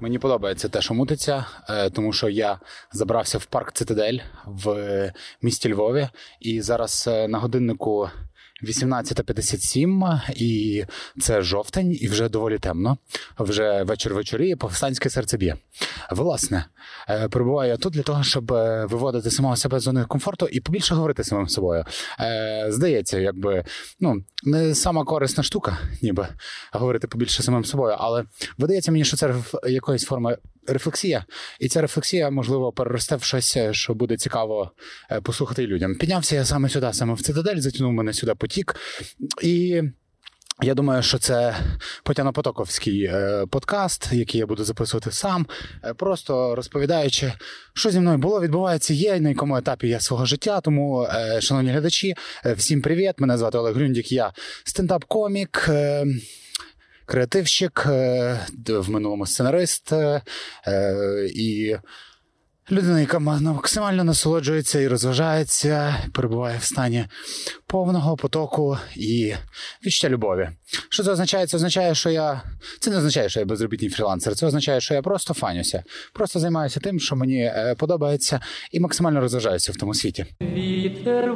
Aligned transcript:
Мені 0.00 0.18
подобається 0.18 0.68
те, 0.68 0.80
що 0.80 0.94
мутиться, 0.94 1.46
е, 1.68 1.90
тому 1.90 2.12
що 2.12 2.28
я 2.28 2.60
забрався 2.92 3.38
в 3.38 3.44
парк 3.44 3.72
Цитадель 3.72 4.18
в 4.46 5.12
місті 5.42 5.72
Львові, 5.72 6.08
і 6.40 6.60
зараз 6.60 7.04
е, 7.08 7.28
на 7.28 7.38
годиннику 7.38 8.10
18.57, 8.64 10.20
і 10.36 10.84
це 11.20 11.42
жовтень, 11.42 11.98
і 12.00 12.08
вже 12.08 12.28
доволі 12.28 12.58
темно. 12.58 12.98
Вже 13.38 13.82
вечір 13.82 14.14
вечоріє, 14.14 14.56
повстанське 14.56 15.10
серце 15.10 15.36
б'є. 15.36 15.56
Власне, 16.10 16.64
е, 17.08 17.28
перебуваю 17.28 17.70
я 17.70 17.76
тут 17.76 17.92
для 17.92 18.02
того, 18.02 18.22
щоб 18.22 18.52
е, 18.52 18.86
виводити 18.90 19.30
самого 19.30 19.56
себе 19.56 19.80
з 19.80 19.82
зони 19.82 20.04
комфорту 20.04 20.46
і 20.46 20.60
побільше 20.60 20.94
говорити 20.94 21.24
самим 21.24 21.48
собою. 21.48 21.84
Е, 22.20 22.66
Здається, 22.68 23.18
якби 23.18 23.64
ну 24.00 24.22
не 24.44 24.74
сама 24.74 25.04
корисна 25.04 25.42
штука, 25.42 25.78
ніби 26.02 26.28
говорити 26.72 27.06
побільше 27.06 27.42
самим 27.42 27.64
собою, 27.64 27.96
але 27.98 28.24
видається 28.58 28.92
мені, 28.92 29.04
що 29.04 29.16
це 29.16 29.26
реф- 29.28 29.68
якоїсь 29.68 30.04
форми 30.04 30.38
рефлексія, 30.66 31.24
і 31.60 31.68
ця 31.68 31.80
рефлексія, 31.80 32.30
можливо, 32.30 32.72
переросте 32.72 33.16
в 33.16 33.22
щось, 33.22 33.56
е, 33.56 33.74
що 33.74 33.94
буде 33.94 34.16
цікаво 34.16 34.70
е, 35.10 35.20
послухати 35.20 35.66
людям. 35.66 35.94
Піднявся 35.94 36.36
я 36.36 36.44
саме 36.44 36.68
сюди, 36.68 36.92
саме 36.92 37.14
в 37.14 37.22
цитадель, 37.22 37.56
затягнув 37.56 37.92
мене 37.92 38.12
сюди 38.12 38.34
потік. 38.34 38.76
І 39.42 39.82
я 40.62 40.74
думаю, 40.74 41.02
що 41.02 41.18
це 41.18 41.56
Потяно-Потоковський 42.04 43.14
е, 43.14 43.46
подкаст, 43.46 44.12
який 44.12 44.38
я 44.38 44.46
буду 44.46 44.64
записувати 44.64 45.12
сам, 45.12 45.46
просто 45.96 46.54
розповідаючи, 46.54 47.32
що 47.74 47.90
зі 47.90 48.00
мною 48.00 48.18
було, 48.18 48.40
відбувається, 48.40 48.94
є 48.94 49.20
на 49.20 49.28
якому 49.28 49.56
етапі 49.56 49.88
я 49.88 50.00
свого 50.00 50.26
життя. 50.26 50.60
Тому, 50.60 51.08
шановні 51.40 51.70
глядачі, 51.70 52.14
всім 52.56 52.82
привіт! 52.82 53.14
Мене 53.18 53.38
звати 53.38 53.58
Олег 53.58 53.74
Грюндік, 53.74 54.12
я 54.12 54.32
стендап-комік. 54.64 55.70
Креативщик, 57.06 57.86
е, 57.86 58.38
в 58.68 58.90
минулому 58.90 59.26
сценарист 59.26 59.92
е, 59.92 60.22
е, 60.66 60.94
і 61.34 61.76
людина, 62.70 63.00
яка 63.00 63.18
ма- 63.18 63.40
максимально 63.40 64.04
насолоджується 64.04 64.80
і 64.80 64.88
розважається, 64.88 65.96
перебуває 66.12 66.58
в 66.58 66.64
стані 66.64 67.04
повного 67.66 68.16
потоку 68.16 68.78
і 68.96 69.34
відчуття 69.86 70.08
любові. 70.08 70.48
Що 70.88 71.02
це 71.02 71.10
означає? 71.10 71.46
Це 71.46 71.56
означає, 71.56 71.94
що 71.94 72.10
я. 72.10 72.42
Це 72.80 72.90
не 72.90 72.96
означає, 72.96 73.28
що 73.28 73.40
я 73.40 73.46
безробітний 73.46 73.90
фрілансер. 73.90 74.34
Це 74.34 74.46
означає, 74.46 74.80
що 74.80 74.94
я 74.94 75.02
просто 75.02 75.34
фанюся, 75.34 75.82
просто 76.12 76.40
займаюся 76.40 76.80
тим, 76.80 77.00
що 77.00 77.16
мені 77.16 77.52
подобається, 77.78 78.40
і 78.72 78.80
максимально 78.80 79.20
розважаюся 79.20 79.72
в 79.72 79.76
тому 79.76 79.94
світі. 79.94 80.26
Вітер 80.40 81.34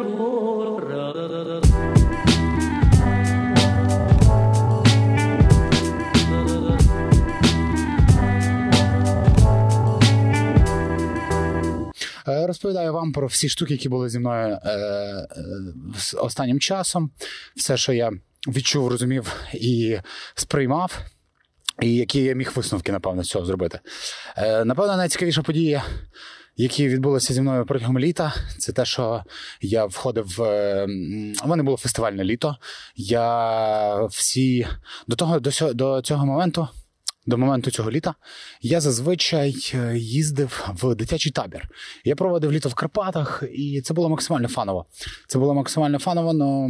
Розповідаю 12.52 12.92
вам 12.92 13.12
про 13.12 13.26
всі 13.26 13.48
штуки, 13.48 13.72
які 13.72 13.88
були 13.88 14.08
зі 14.08 14.18
мною 14.18 14.58
е, 14.64 14.70
е, 14.70 15.28
останнім 16.16 16.60
часом, 16.60 17.10
все, 17.56 17.76
що 17.76 17.92
я 17.92 18.10
відчув, 18.48 18.88
розумів 18.88 19.32
і 19.54 19.98
сприймав, 20.34 20.98
і 21.82 21.94
які 21.94 22.22
я 22.22 22.34
міг 22.34 22.52
висновки, 22.54 22.92
напевно, 22.92 23.24
з 23.24 23.28
цього 23.28 23.44
зробити. 23.44 23.80
Е, 24.36 24.64
напевно, 24.64 24.96
найцікавіша 24.96 25.42
подія, 25.42 25.84
які 26.56 26.88
відбулися 26.88 27.34
зі 27.34 27.40
мною 27.40 27.66
протягом 27.66 27.98
літа, 27.98 28.34
це 28.58 28.72
те, 28.72 28.84
що 28.84 29.24
я 29.60 29.84
входив. 29.84 30.34
в, 30.36 30.42
У 31.44 31.48
мене 31.48 31.62
було 31.62 31.76
фестивальне 31.76 32.24
літо. 32.24 32.56
Я 32.96 34.04
всі 34.04 34.66
до 35.08 35.16
того 35.16 35.40
до, 35.40 35.50
сьо- 35.50 35.74
до 35.74 36.02
цього 36.02 36.26
моменту. 36.26 36.68
До 37.28 37.38
моменту 37.38 37.70
цього 37.70 37.90
літа 37.90 38.14
я 38.62 38.80
зазвичай 38.80 39.56
е, 39.74 39.98
їздив 39.98 40.68
в 40.74 40.94
дитячий 40.94 41.32
табір. 41.32 41.68
Я 42.04 42.16
проводив 42.16 42.52
літо 42.52 42.68
в 42.68 42.74
Карпатах, 42.74 43.42
і 43.54 43.80
це 43.80 43.94
було 43.94 44.08
максимально 44.08 44.48
фаново. 44.48 44.86
Це 45.26 45.38
було 45.38 45.54
максимально 45.54 45.98
фаново, 45.98 46.30
але 46.30 46.68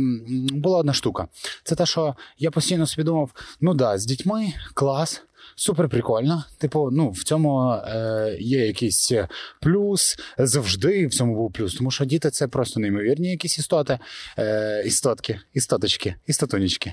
була 0.53 0.79
одна 0.79 0.93
штука. 0.93 1.29
Це 1.65 1.75
те, 1.75 1.87
що 1.87 2.15
я 2.39 2.51
постійно 2.51 2.87
свідомив, 2.87 3.31
ну 3.61 3.75
да, 3.75 3.99
з 3.99 4.07
дітьми 4.07 4.53
клас. 4.75 5.23
Супер 5.59 5.89
прикольно. 5.89 6.45
Типу, 6.59 6.91
ну 6.93 7.11
в 7.11 7.25
цьому 7.25 7.71
е, 7.71 8.37
є 8.41 8.67
якийсь 8.67 9.13
плюс. 9.61 10.17
Завжди 10.39 11.07
в 11.07 11.15
цьому 11.15 11.35
був 11.35 11.53
плюс. 11.53 11.75
Тому 11.75 11.91
що 11.91 12.05
діти 12.05 12.31
це 12.31 12.49
просто 12.49 12.81
неймовірні 12.81 13.31
якісь 13.31 13.59
істоти, 13.59 13.99
е, 14.39 14.83
істотки, 14.87 15.41
істоточки, 15.55 16.15
істотунічки. 16.27 16.93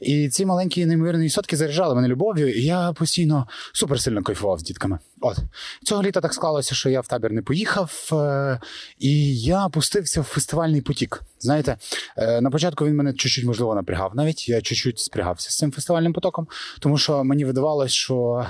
І 0.00 0.28
ці 0.28 0.46
маленькі 0.46 0.86
неймовірні 0.86 1.26
істотки 1.26 1.56
заряджали 1.56 1.94
мене 1.94 2.08
любов'ю, 2.08 2.54
і 2.54 2.64
я 2.64 2.92
постійно 2.92 3.46
супер 3.72 4.00
сильно 4.00 4.22
кайфував 4.22 4.58
з 4.58 4.62
дітками. 4.62 4.98
От 5.20 5.36
цього 5.84 6.02
літа 6.02 6.20
так 6.20 6.34
склалося, 6.34 6.74
що 6.74 6.88
я 6.88 7.00
в 7.00 7.06
табір 7.06 7.32
не 7.32 7.42
поїхав, 7.42 8.10
е, 8.12 8.60
і 8.98 9.40
я 9.40 9.68
пустився 9.68 10.20
в 10.20 10.24
фестивальний 10.24 10.80
потік. 10.80 11.22
Знаєте, 11.40 11.76
е, 12.16 12.40
на 12.40 12.50
початку 12.50 12.86
він 12.86 12.96
мене 12.96 13.12
чуть-чуть 13.12 13.44
можливо 13.44 13.74
напрягав. 13.74 14.12
Навіть 14.14 14.48
я 14.48 14.60
чуть-чуть 14.60 14.98
спрягався 14.98 15.50
з 15.50 15.56
цим 15.56 15.72
фестивальним 15.72 16.12
потоком, 16.12 16.46
тому 16.80 16.98
що 16.98 17.24
мені 17.24 17.44
видавалось, 17.44 17.97
що 17.98 18.46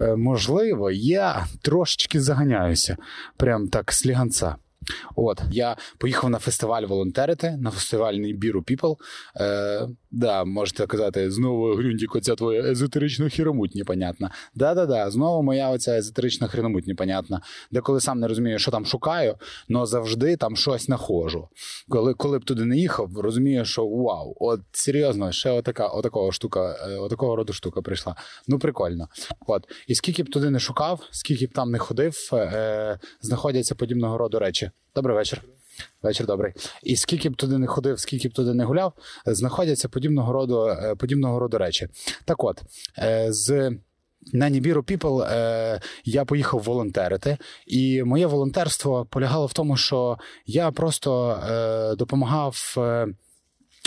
е, 0.00 0.16
можливо 0.16 0.90
я 0.90 1.46
трошечки 1.62 2.20
заганяюся, 2.20 2.96
прям 3.36 3.68
так 3.68 3.92
сліганця. 3.92 4.56
От 5.16 5.42
я 5.50 5.76
поїхав 5.98 6.30
на 6.30 6.38
фестиваль 6.38 6.82
волонтерити, 6.82 7.56
на 7.60 7.70
фестивальний 7.70 8.32
Біру 8.32 8.60
People. 8.60 8.96
Е, 9.40 9.88
да, 10.10 10.44
можете 10.44 10.86
казати, 10.86 11.30
знову 11.30 11.74
Грюндік, 11.74 12.16
оця 12.16 12.34
твоя 12.34 12.62
езотерична 12.62 13.28
хіромуть 13.28 13.74
непонятна. 13.74 14.30
Да-да-да, 14.54 15.10
знову 15.10 15.42
моя 15.42 15.70
оця 15.70 15.96
езотерична 15.96 16.48
хреномуть 16.48 16.86
непонятна. 16.86 17.40
Деколи 17.70 18.00
сам 18.00 18.20
не 18.20 18.28
розумію, 18.28 18.58
що 18.58 18.70
там 18.70 18.86
шукаю, 18.86 19.36
але 19.70 19.86
завжди 19.86 20.36
там 20.36 20.56
щось 20.56 20.84
знаходжу. 20.84 21.48
Коли, 21.88 22.14
коли 22.14 22.38
б 22.38 22.44
туди 22.44 22.64
не 22.64 22.76
їхав, 22.76 23.18
розумію, 23.18 23.64
що 23.64 23.86
вау, 23.86 24.34
от 24.40 24.60
серйозно, 24.72 25.32
ще 25.32 25.50
отака, 25.50 25.86
отакого 25.86 26.32
штука, 26.32 26.76
е, 26.88 26.96
отакого 26.96 27.36
роду 27.36 27.52
штука 27.52 27.82
прийшла. 27.82 28.16
Ну, 28.48 28.58
прикольно. 28.58 29.08
От. 29.46 29.64
І 29.86 29.94
скільки 29.94 30.22
б 30.22 30.30
туди 30.30 30.50
не 30.50 30.58
шукав, 30.58 31.00
скільки 31.10 31.46
б 31.46 31.52
там 31.52 31.70
не 31.70 31.78
ходив, 31.78 32.14
е, 32.32 32.98
знаходяться 33.20 33.74
подібного 33.74 34.18
роду 34.18 34.38
речі. 34.38 34.70
Добрий 34.94 35.16
вечір. 35.16 35.42
Вечір 36.02 36.26
добрий. 36.26 36.52
І 36.82 36.96
скільки 36.96 37.28
б 37.30 37.36
туди 37.36 37.58
не 37.58 37.66
ходив, 37.66 38.00
скільки 38.00 38.28
б 38.28 38.32
туди 38.32 38.54
не 38.54 38.64
гуляв, 38.64 38.92
знаходяться 39.26 39.88
подібного 39.88 40.32
роду, 40.32 40.66
е, 40.68 40.94
подібного 40.94 41.38
роду 41.38 41.58
речі. 41.58 41.88
Так 42.24 42.44
от, 42.44 42.62
е, 42.98 43.26
з 43.32 43.72
на 44.32 44.48
Нібіру 44.48 44.82
People 44.82 45.22
е, 45.22 45.80
я 46.04 46.24
поїхав 46.24 46.62
волонтерити, 46.62 47.36
і 47.66 48.02
моє 48.02 48.26
волонтерство 48.26 49.06
полягало 49.06 49.46
в 49.46 49.52
тому, 49.52 49.76
що 49.76 50.18
я 50.46 50.70
просто 50.70 51.38
допомагав. 51.98 52.76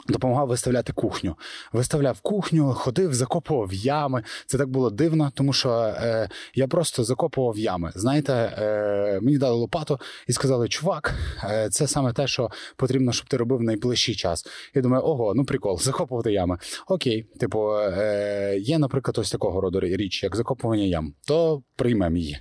Допомагав 0.10 0.48
виставляти 0.48 0.94
кухню. 0.94 1.36
Виставляв 1.74 2.20
кухню, 2.22 2.74
ходив, 2.74 3.14
закопував 3.14 3.74
ями. 3.74 4.24
Це 4.46 4.58
так 4.58 4.70
було 4.70 4.90
дивно, 4.90 5.32
тому 5.36 5.54
що 5.54 5.72
е, 5.72 6.30
я 6.56 6.68
просто 6.68 7.04
закопував 7.04 7.58
ями. 7.58 7.92
Знаєте, 7.96 8.34
е, 8.34 9.20
мені 9.22 9.38
дали 9.38 9.56
лопату 9.56 10.00
і 10.28 10.34
сказали: 10.34 10.68
чувак, 10.68 11.16
е, 11.44 11.70
це 11.70 11.88
саме 11.88 12.14
те, 12.14 12.28
що 12.28 12.50
потрібно, 12.76 13.12
щоб 13.12 13.28
ти 13.28 13.38
робив 13.38 13.62
найближчий 13.62 14.16
час. 14.16 14.46
Я 14.74 14.82
думаю, 14.82 15.04
ого, 15.04 15.34
ну 15.36 15.46
прикол, 15.46 15.80
закопувати 15.82 16.32
ями. 16.32 16.58
Окей, 16.88 17.24
типу, 17.40 17.74
е, 17.78 18.58
є, 18.60 18.80
наприклад, 18.80 19.18
ось 19.18 19.32
такого 19.32 19.62
роду 19.62 19.80
річ, 19.80 20.24
як 20.24 20.36
закопування 20.36 20.84
ям, 20.84 21.14
то 21.28 21.64
приймемо 21.76 22.18
її. 22.18 22.38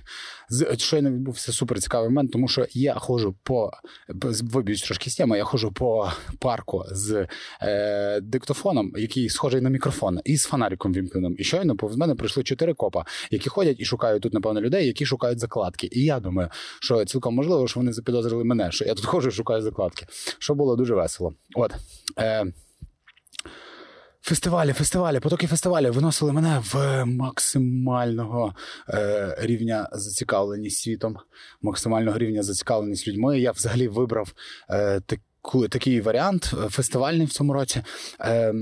З 0.49 0.77
щойно 0.77 1.11
відбувся 1.11 1.51
супер 1.51 1.79
цікавий 1.79 2.09
момент, 2.09 2.31
тому 2.31 2.47
що 2.47 2.67
я 2.71 2.93
ходжу 2.93 3.35
по 3.43 3.71
виб'юсь 4.41 4.81
трошки 4.81 5.09
з 5.09 5.15
теми, 5.15 5.37
я 5.37 5.43
ходжу 5.43 5.71
по 5.75 6.11
парку 6.39 6.83
з 6.91 7.27
е, 7.61 8.21
диктофоном, 8.21 8.93
який 8.97 9.29
схожий 9.29 9.61
на 9.61 9.69
мікрофон, 9.69 10.19
і 10.25 10.37
з 10.37 10.43
фонариком 10.43 10.93
вімкненим. 10.93 11.35
І 11.39 11.43
щойно 11.43 11.75
повз 11.75 11.95
мене 11.97 12.15
прийшли 12.15 12.43
чотири 12.43 12.73
копа, 12.73 13.05
які 13.31 13.49
ходять 13.49 13.79
і 13.79 13.85
шукають 13.85 14.23
тут, 14.23 14.33
напевно, 14.33 14.61
людей, 14.61 14.87
які 14.87 15.05
шукають 15.05 15.39
закладки. 15.39 15.89
І 15.91 16.03
я 16.03 16.19
думаю, 16.19 16.49
що 16.81 17.05
цілком 17.05 17.35
можливо, 17.35 17.67
що 17.67 17.79
вони 17.79 17.93
запідозрили 17.93 18.43
мене, 18.43 18.71
що 18.71 18.85
я 18.85 18.93
тут 18.93 19.05
ходжу 19.05 19.27
і 19.27 19.31
шукаю 19.31 19.61
закладки. 19.61 20.05
Що 20.39 20.55
було 20.55 20.75
дуже 20.75 20.95
весело. 20.95 21.33
От. 21.55 21.73
Е, 22.19 22.45
Фестивалі, 24.27 24.73
фестивалі, 24.73 25.19
потоки 25.19 25.47
фестивалів 25.47 25.93
виносили 25.93 26.33
мене 26.33 26.63
в 26.73 27.05
максимального 27.05 28.55
е, 28.89 29.35
рівня 29.39 29.89
зацікавленість 29.91 30.81
світом, 30.81 31.17
максимального 31.61 32.17
рівня 32.17 32.43
зацікавленість 32.43 33.07
людьми. 33.07 33.39
Я 33.39 33.51
взагалі 33.51 33.87
вибрав 33.87 34.33
е, 34.69 34.99
таку, 34.99 35.21
такий 35.69 36.01
варіант 36.01 36.53
е, 36.53 36.69
фестивальний 36.69 37.25
в 37.25 37.29
цьому 37.29 37.53
році. 37.53 37.83
Е, 38.19 38.53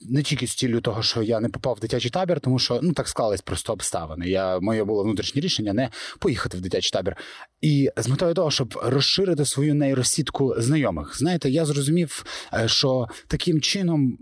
не 0.00 0.22
тільки 0.24 0.46
з 0.46 0.54
ціллю 0.54 0.80
того, 0.80 1.02
що 1.02 1.22
я 1.22 1.40
не 1.40 1.48
попав 1.48 1.74
в 1.74 1.80
дитячий 1.80 2.10
табір, 2.10 2.40
тому 2.40 2.58
що 2.58 2.80
ну 2.82 2.92
так 2.92 3.08
склались 3.08 3.40
просто 3.40 3.72
обставини. 3.72 4.28
Я 4.28 4.60
моє 4.60 4.84
було 4.84 5.02
внутрішнє 5.02 5.40
рішення 5.40 5.72
не 5.72 5.90
поїхати 6.18 6.58
в 6.58 6.60
дитячий 6.60 6.90
табір. 6.90 7.16
І 7.60 7.90
з 7.96 8.08
метою 8.08 8.34
того, 8.34 8.50
щоб 8.50 8.80
розширити 8.82 9.44
свою 9.44 9.74
нейросітку 9.74 10.54
знайомих, 10.58 11.18
знаєте, 11.18 11.50
я 11.50 11.64
зрозумів, 11.64 12.24
е, 12.54 12.68
що 12.68 13.06
таким 13.26 13.60
чином 13.60 14.18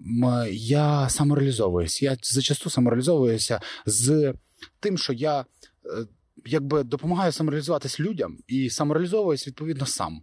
я 0.53 1.09
самореалізовуюсь. 1.09 2.03
Я 2.03 2.17
зачасту 2.23 2.71
самореалізовуюся 2.71 3.61
з 3.87 4.35
тим, 4.81 4.99
що 4.99 5.13
я 5.13 5.41
е, 5.41 5.45
якби 6.47 6.83
допомагаю 6.83 7.33
самореалізуватись 7.33 8.01
людям 8.01 8.39
і 8.47 8.71
самореалізовуюсь 8.71 9.47
відповідно 9.47 9.87
сам. 9.87 10.23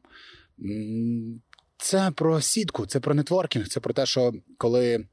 Це 1.78 2.12
про 2.16 2.42
сітку, 2.42 2.86
це 2.86 3.00
про 3.00 3.14
нетворкінг, 3.14 3.68
це 3.68 3.80
про 3.80 3.94
те, 3.94 4.06
що 4.06 4.34
коли 4.58 5.06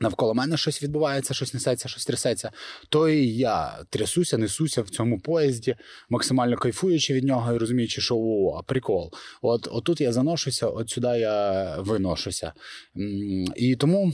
навколо 0.00 0.34
мене 0.34 0.56
щось 0.56 0.82
відбувається, 0.82 1.34
щось 1.34 1.54
несеться, 1.54 1.88
щось 1.88 2.06
трясеться, 2.06 2.52
то 2.88 3.08
і 3.08 3.28
я 3.28 3.84
трясуся, 3.90 4.38
несуся 4.38 4.82
в 4.82 4.90
цьому 4.90 5.20
поїзді, 5.20 5.76
максимально 6.08 6.56
кайфуючи 6.56 7.14
від 7.14 7.24
нього 7.24 7.54
і 7.54 7.58
розуміючи, 7.58 8.00
що 8.00 8.16
о, 8.16 8.62
прикол. 8.66 9.12
От 9.42 9.68
отут 9.70 10.00
я 10.00 10.12
заношуся, 10.12 10.66
от 10.66 10.90
сюди 10.90 11.08
я 11.08 11.76
виношуся. 11.80 12.52
І 13.56 13.76
тому. 13.76 14.12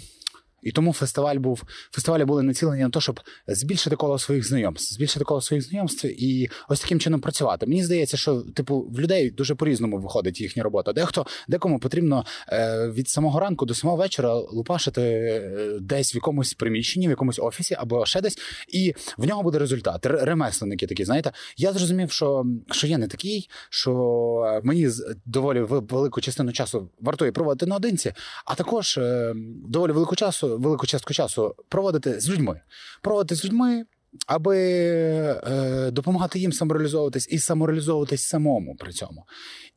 І 0.67 0.73
тому 0.73 0.93
фестиваль 0.93 1.37
був 1.37 1.63
фестивалі 1.91 2.25
були 2.25 2.43
націлені 2.43 2.83
на 2.83 2.91
те, 2.91 3.01
щоб 3.01 3.21
збільшити 3.47 3.97
коло 3.97 4.19
своїх 4.19 4.49
знайомств, 4.49 4.95
збільшити 4.95 5.25
коло 5.25 5.41
своїх 5.41 5.65
знайомств 5.69 6.07
і 6.07 6.49
ось 6.69 6.81
таким 6.81 7.01
чином 7.01 7.21
працювати. 7.21 7.67
Мені 7.67 7.85
здається, 7.85 8.17
що 8.17 8.41
типу 8.55 8.81
в 8.81 9.01
людей 9.01 9.31
дуже 9.31 9.55
по-різному 9.55 9.99
виходить 9.99 10.41
їхня 10.41 10.63
робота. 10.63 10.93
Дехто 10.93 11.27
декому 11.49 11.79
потрібно 11.79 12.25
е, 12.49 12.89
від 12.89 13.09
самого 13.09 13.41
ранку 13.41 13.67
до 13.67 13.75
самого 13.75 13.97
вечора 13.99 14.35
лупашити 14.35 15.03
е, 15.03 15.79
десь 15.81 16.15
в 16.15 16.17
якомусь 16.17 16.55
приміщенні, 16.55 17.07
в 17.07 17.11
якомусь 17.11 17.39
офісі 17.39 17.75
або 17.79 18.07
ще 18.07 18.21
десь, 18.21 18.39
і 18.69 18.95
в 19.19 19.27
нього 19.27 19.43
буде 19.43 19.59
результат. 19.59 20.07
Ремесленники 20.07 20.87
такі, 20.87 21.05
знаєте. 21.05 21.33
Я 21.57 21.73
зрозумів, 21.73 22.11
що, 22.11 22.45
що 22.71 22.87
я 22.87 22.99
не 22.99 23.09
такий, 23.09 23.49
що 23.71 24.61
мені 24.65 24.89
з- 24.89 25.17
доволі 25.27 25.61
вел- 25.61 25.93
велику 25.93 26.21
частину 26.21 26.53
часу 26.53 26.91
вартує 27.01 27.33
проводити 27.33 27.67
наодинці, 27.67 28.13
а 28.47 28.55
також 28.55 28.99
е, 28.99 29.35
доволі 29.69 29.93
велику 29.93 30.17
часу, 30.17 30.56
велику 30.59 30.87
частку 30.87 31.15
часу 31.15 31.55
проводити 31.69 32.21
з 32.21 32.31
людьми. 32.31 32.61
Проводити 33.03 33.35
з 33.35 33.45
людьми, 33.45 33.85
аби 34.27 34.59
е, 34.59 35.91
допомагати 35.91 36.39
їм 36.39 36.53
самореалізовуватись 36.53 37.29
і 37.31 37.39
самореалізовуватись 37.39 38.23
самому 38.23 38.77
при 38.77 38.93
цьому. 38.93 39.25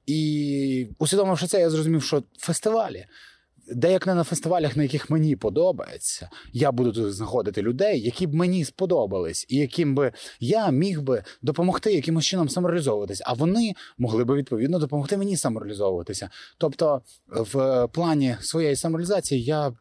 І 0.05 0.87
усвідомивши 0.99 1.47
це, 1.47 1.59
я 1.59 1.69
зрозумів, 1.69 2.03
що 2.03 2.23
фестивалі. 2.39 3.05
Де 3.71 3.91
як 3.91 4.07
не 4.07 4.15
на 4.15 4.23
фестивалях, 4.23 4.77
на 4.77 4.83
яких 4.83 5.09
мені 5.09 5.35
подобається, 5.35 6.29
я 6.53 6.71
буду 6.71 6.91
тут 6.91 7.13
знаходити 7.13 7.61
людей, 7.61 8.01
які 8.01 8.27
б 8.27 8.33
мені 8.33 8.65
сподобались, 8.65 9.45
і 9.49 9.57
яким 9.57 9.95
би 9.95 10.11
я 10.39 10.69
міг 10.69 11.01
би 11.01 11.23
допомогти 11.41 11.93
якимось 11.93 12.25
чином 12.25 12.49
самореалізовуватись, 12.49 13.21
а 13.25 13.33
вони 13.33 13.73
могли 13.97 14.23
би 14.23 14.35
відповідно 14.35 14.79
допомогти 14.79 15.17
мені 15.17 15.37
самореалізовуватися. 15.37 16.29
Тобто, 16.57 17.01
в 17.27 17.87
плані 17.87 18.35
своєї 18.41 18.75
самореалізації 18.75 19.43
я 19.43 19.67
е, 19.67 19.73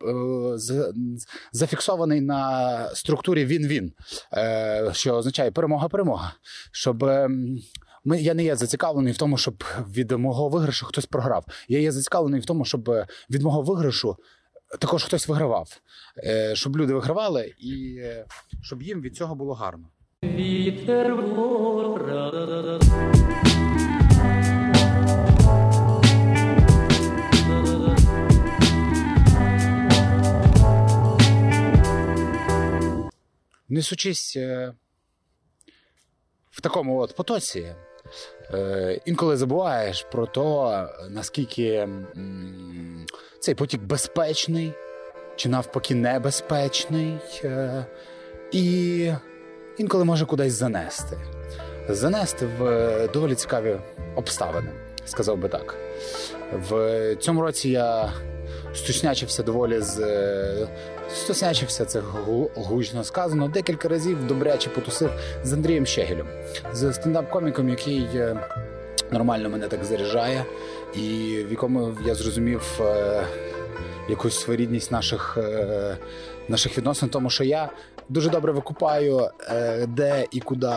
зафіксований 1.53 2.21
на 2.21 2.91
структурі 2.95 3.45
він-він, 3.45 3.93
е, 4.33 4.91
що 4.93 5.15
означає 5.15 5.51
перемога-перемога. 5.51 6.33
Щоб 6.73 7.05
ем, 7.05 7.59
ми, 8.05 8.21
я 8.21 8.35
не 8.35 8.45
є 8.45 8.57
зацікавлений 8.57 9.13
в 9.13 9.17
тому, 9.17 9.37
щоб 9.39 9.65
від 9.95 10.11
мого 10.11 10.49
виграшу 10.49 10.87
хтось 10.87 11.07
програв. 11.07 11.45
Я 11.69 11.79
є 11.79 11.93
зацікавлений 11.93 12.41
в 12.41 12.45
тому, 12.45 12.65
щоб 12.65 12.91
е, 12.91 13.07
від 13.31 13.43
мого 13.43 13.63
виграшу 13.63 14.17
також 14.79 15.05
хтось 15.05 15.29
вигравав, 15.29 15.81
Е, 16.25 16.55
щоб 16.55 16.77
люди 16.77 16.95
вигравали 16.95 17.55
і 17.59 17.97
е, 18.01 18.25
щоб 18.63 18.83
їм 18.83 19.01
від 19.01 19.17
цього 19.17 19.35
було 19.35 19.55
гарно. 19.55 19.89
Вітер. 20.23 21.15
Несучись 33.69 34.37
е, 34.37 34.75
в 36.51 36.61
такому 36.61 36.99
от 36.99 37.17
потоці, 37.17 37.61
е, 37.61 37.77
інколи 39.05 39.37
забуваєш 39.37 40.07
про 40.13 40.27
те, 40.27 40.87
наскільки 41.11 41.89
цей 43.41 43.55
потік 43.55 43.83
безпечний 43.83 44.73
чи 45.39 45.49
навпаки 45.49 45.95
небезпечний, 45.95 47.19
е, 47.45 47.87
і 48.53 49.13
інколи 49.79 50.05
може 50.05 50.27
кудись 50.27 50.53
занести. 50.53 51.19
Занести 51.89 52.49
в 52.59 52.65
е, 52.65 53.09
доволі 53.09 53.35
цікаві 53.35 53.77
обставини, 54.17 54.71
сказав 55.05 55.39
би 55.39 55.49
так. 55.49 55.77
В 56.69 57.17
цьому 57.17 57.43
році 57.43 57.71
я 57.71 58.13
стуснячився 58.75 59.43
доволі 59.43 59.81
з. 59.81 59.99
Стуснячився, 61.15 61.85
це 61.85 62.01
гу- 62.01 62.51
гучно 62.55 63.05
сказано. 63.05 63.49
Декілька 63.49 63.89
разів 63.89 64.27
добряче 64.27 64.71
потусив 64.71 65.11
з 65.45 65.53
Андрієм 65.53 65.87
Щегелем, 65.87 66.27
з 66.73 66.85
стендап-коміком, 66.93 67.69
який 67.69 68.03
е, 68.15 68.37
нормально 69.11 69.49
мене 69.51 69.69
так 69.69 69.85
заряджає, 69.85 70.45
і 70.95 71.01
в 71.49 71.51
якому 71.51 71.97
я 72.07 72.15
зрозумів 72.15 72.81
е, 72.81 73.23
якусь 74.09 74.41
своєрідність 74.41 74.93
наших, 74.93 75.39
е, 75.41 75.97
наших 76.49 76.79
відносин, 76.79 77.09
тому 77.09 77.31
що 77.31 77.45
я 77.45 77.71
дуже 78.09 78.31
добре 78.31 78.53
викупаю, 78.53 79.31
е, 79.51 79.87
де 79.87 80.27
і 80.31 80.41
куди 80.41 80.73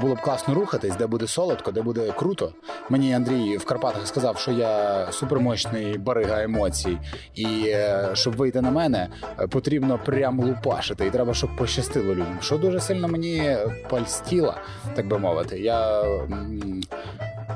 було 0.00 0.14
б 0.14 0.20
класно 0.20 0.54
рухатись, 0.54 0.96
де 0.96 1.06
буде 1.06 1.26
солодко, 1.26 1.72
де 1.72 1.82
буде 1.82 2.12
круто. 2.12 2.52
Мені 2.88 3.14
Андрій 3.14 3.56
в 3.56 3.64
Карпатах 3.64 4.06
сказав, 4.06 4.38
що 4.38 4.50
я 4.52 5.06
супермощний 5.12 5.98
барига 5.98 6.42
емоцій, 6.42 6.98
і 7.34 7.64
е, 7.66 8.10
щоб 8.12 8.36
вийти 8.36 8.60
на 8.60 8.70
мене, 8.70 9.08
е, 9.40 9.46
потрібно 9.46 10.00
прямо 10.04 10.46
лупашити, 10.46 11.06
і 11.06 11.10
треба, 11.10 11.34
щоб 11.34 11.56
пощастило 11.56 12.14
людям. 12.14 12.38
Що 12.40 12.58
дуже 12.58 12.80
сильно 12.80 13.08
мені 13.08 13.56
польстіло, 13.88 14.54
так 14.94 15.08
би 15.08 15.18
мовити. 15.18 15.60
Я 15.60 16.02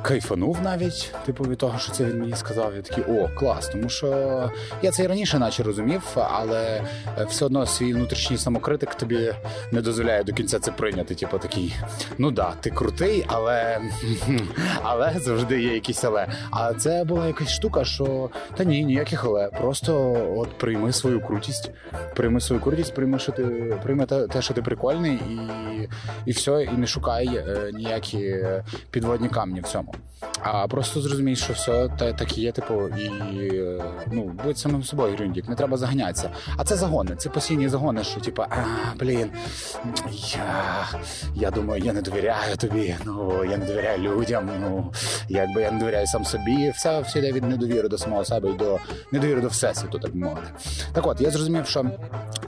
кайфанув 0.04 0.58
навіть, 0.62 1.14
типу, 1.26 1.44
від 1.44 1.58
того, 1.58 1.78
що 1.78 1.92
це 1.92 2.04
він 2.04 2.20
мені 2.20 2.36
сказав. 2.36 2.76
Я 2.76 2.82
такий, 2.82 3.04
о, 3.04 3.28
клас. 3.34 3.68
Тому 3.68 3.88
що 3.88 4.50
я 4.82 4.90
це 4.90 5.04
і 5.04 5.06
раніше 5.06 5.38
наче 5.38 5.62
розумів, 5.62 6.02
але 6.16 6.82
е, 7.18 7.24
все 7.24 7.44
одно 7.44 7.66
свій 7.66 7.94
внутрішній 7.94 8.38
самокритик 8.38 8.94
тобі 8.94 9.34
не 9.72 9.80
дозволяє 9.80 10.24
до 10.24 10.32
кінця 10.32 10.58
це 10.58 10.72
прийняти. 10.72 11.14
Типу 11.14 11.38
такий, 11.38 11.74
ну 12.18 12.30
да, 12.30 12.52
ти 12.60 12.70
крутий, 12.70 13.24
але, 13.28 13.80
але 14.82 15.14
завжди 15.16 15.62
є 15.62 15.74
якісь 15.74 16.04
але. 16.04 16.28
А 16.50 16.74
це 16.74 17.04
була 17.04 17.26
якась 17.26 17.50
штука, 17.50 17.84
що 17.84 18.30
та 18.56 18.64
ні, 18.64 18.84
ніяких 18.84 19.24
але. 19.24 19.48
Просто 19.48 20.16
от 20.36 20.58
прийми 20.58 20.92
свою 20.92 21.20
крутість, 21.20 21.70
прийми 22.14 22.40
свою 22.40 22.62
крутість, 22.62 22.94
прийми, 22.94 23.18
що 23.18 23.32
ти 23.32 23.44
прийми 23.82 24.06
те, 24.06 24.42
що 24.42 24.54
ти 24.54 24.62
прикольний, 24.62 25.14
і, 25.14 25.88
і 26.26 26.32
все, 26.32 26.62
і 26.62 26.76
не 26.76 26.86
шукай 26.86 27.26
е, 27.26 27.70
ніякі 27.72 28.36
підводні 28.90 29.28
камні 29.28 29.60
в 29.60 29.64
цьому. 29.64 29.93
Bye. 30.20 30.33
А 30.44 30.66
просто 30.68 31.00
зрозумій, 31.00 31.36
що 31.36 31.52
все 31.52 31.88
та, 31.98 32.12
так 32.12 32.38
і 32.38 32.40
є, 32.40 32.52
типу, 32.52 32.88
і 32.88 33.10
ну, 34.12 34.30
будь 34.44 34.58
самим 34.58 34.84
собою, 34.84 35.16
Грюндік, 35.16 35.48
не 35.48 35.54
треба 35.54 35.76
заганятися. 35.76 36.30
А 36.56 36.64
це 36.64 36.76
загони, 36.76 37.16
це 37.16 37.28
постійні 37.28 37.68
загони, 37.68 38.04
що 38.04 38.20
типу, 38.20 38.42
а, 38.42 38.56
блін, 38.98 39.30
я, 40.34 40.86
я 41.34 41.50
думаю, 41.50 41.82
я 41.84 41.92
не 41.92 42.02
довіряю 42.02 42.56
тобі, 42.56 42.96
ну 43.04 43.44
я 43.44 43.56
не 43.56 43.66
довіряю 43.66 43.98
людям, 43.98 44.50
ну 44.60 44.92
якби 45.28 45.62
я 45.62 45.70
не 45.70 45.78
довіряю 45.78 46.06
сам 46.06 46.24
собі. 46.24 46.72
Все, 46.76 47.00
все 47.00 47.18
йде 47.18 47.32
від 47.32 47.44
недовіри 47.44 47.88
до 47.88 47.98
самого 47.98 48.24
себе 48.24 48.50
і 48.50 48.52
до 48.52 48.78
недовіри 49.12 49.40
до 49.40 49.48
всесвіту, 49.48 49.98
так 49.98 50.16
би 50.16 50.26
мовити. 50.26 50.46
Так 50.92 51.06
от, 51.06 51.20
я 51.20 51.30
зрозумів, 51.30 51.66
що 51.66 51.90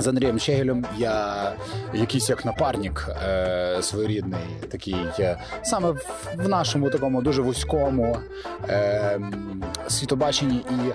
з 0.00 0.06
Андрієм 0.06 0.38
Щегелем 0.38 0.86
я 0.98 1.52
якийсь 1.94 2.28
як 2.28 2.44
напарник 2.44 3.08
е, 3.26 3.78
своєрідний, 3.82 4.40
такий 4.70 4.96
саме 5.62 5.90
в 6.36 6.48
нашому 6.48 6.90
такому 6.90 7.22
дуже 7.22 7.42
вузькому 7.42 7.85
е, 8.68 8.76
м, 9.14 9.64
світобаченні 9.88 10.56
і 10.56 10.92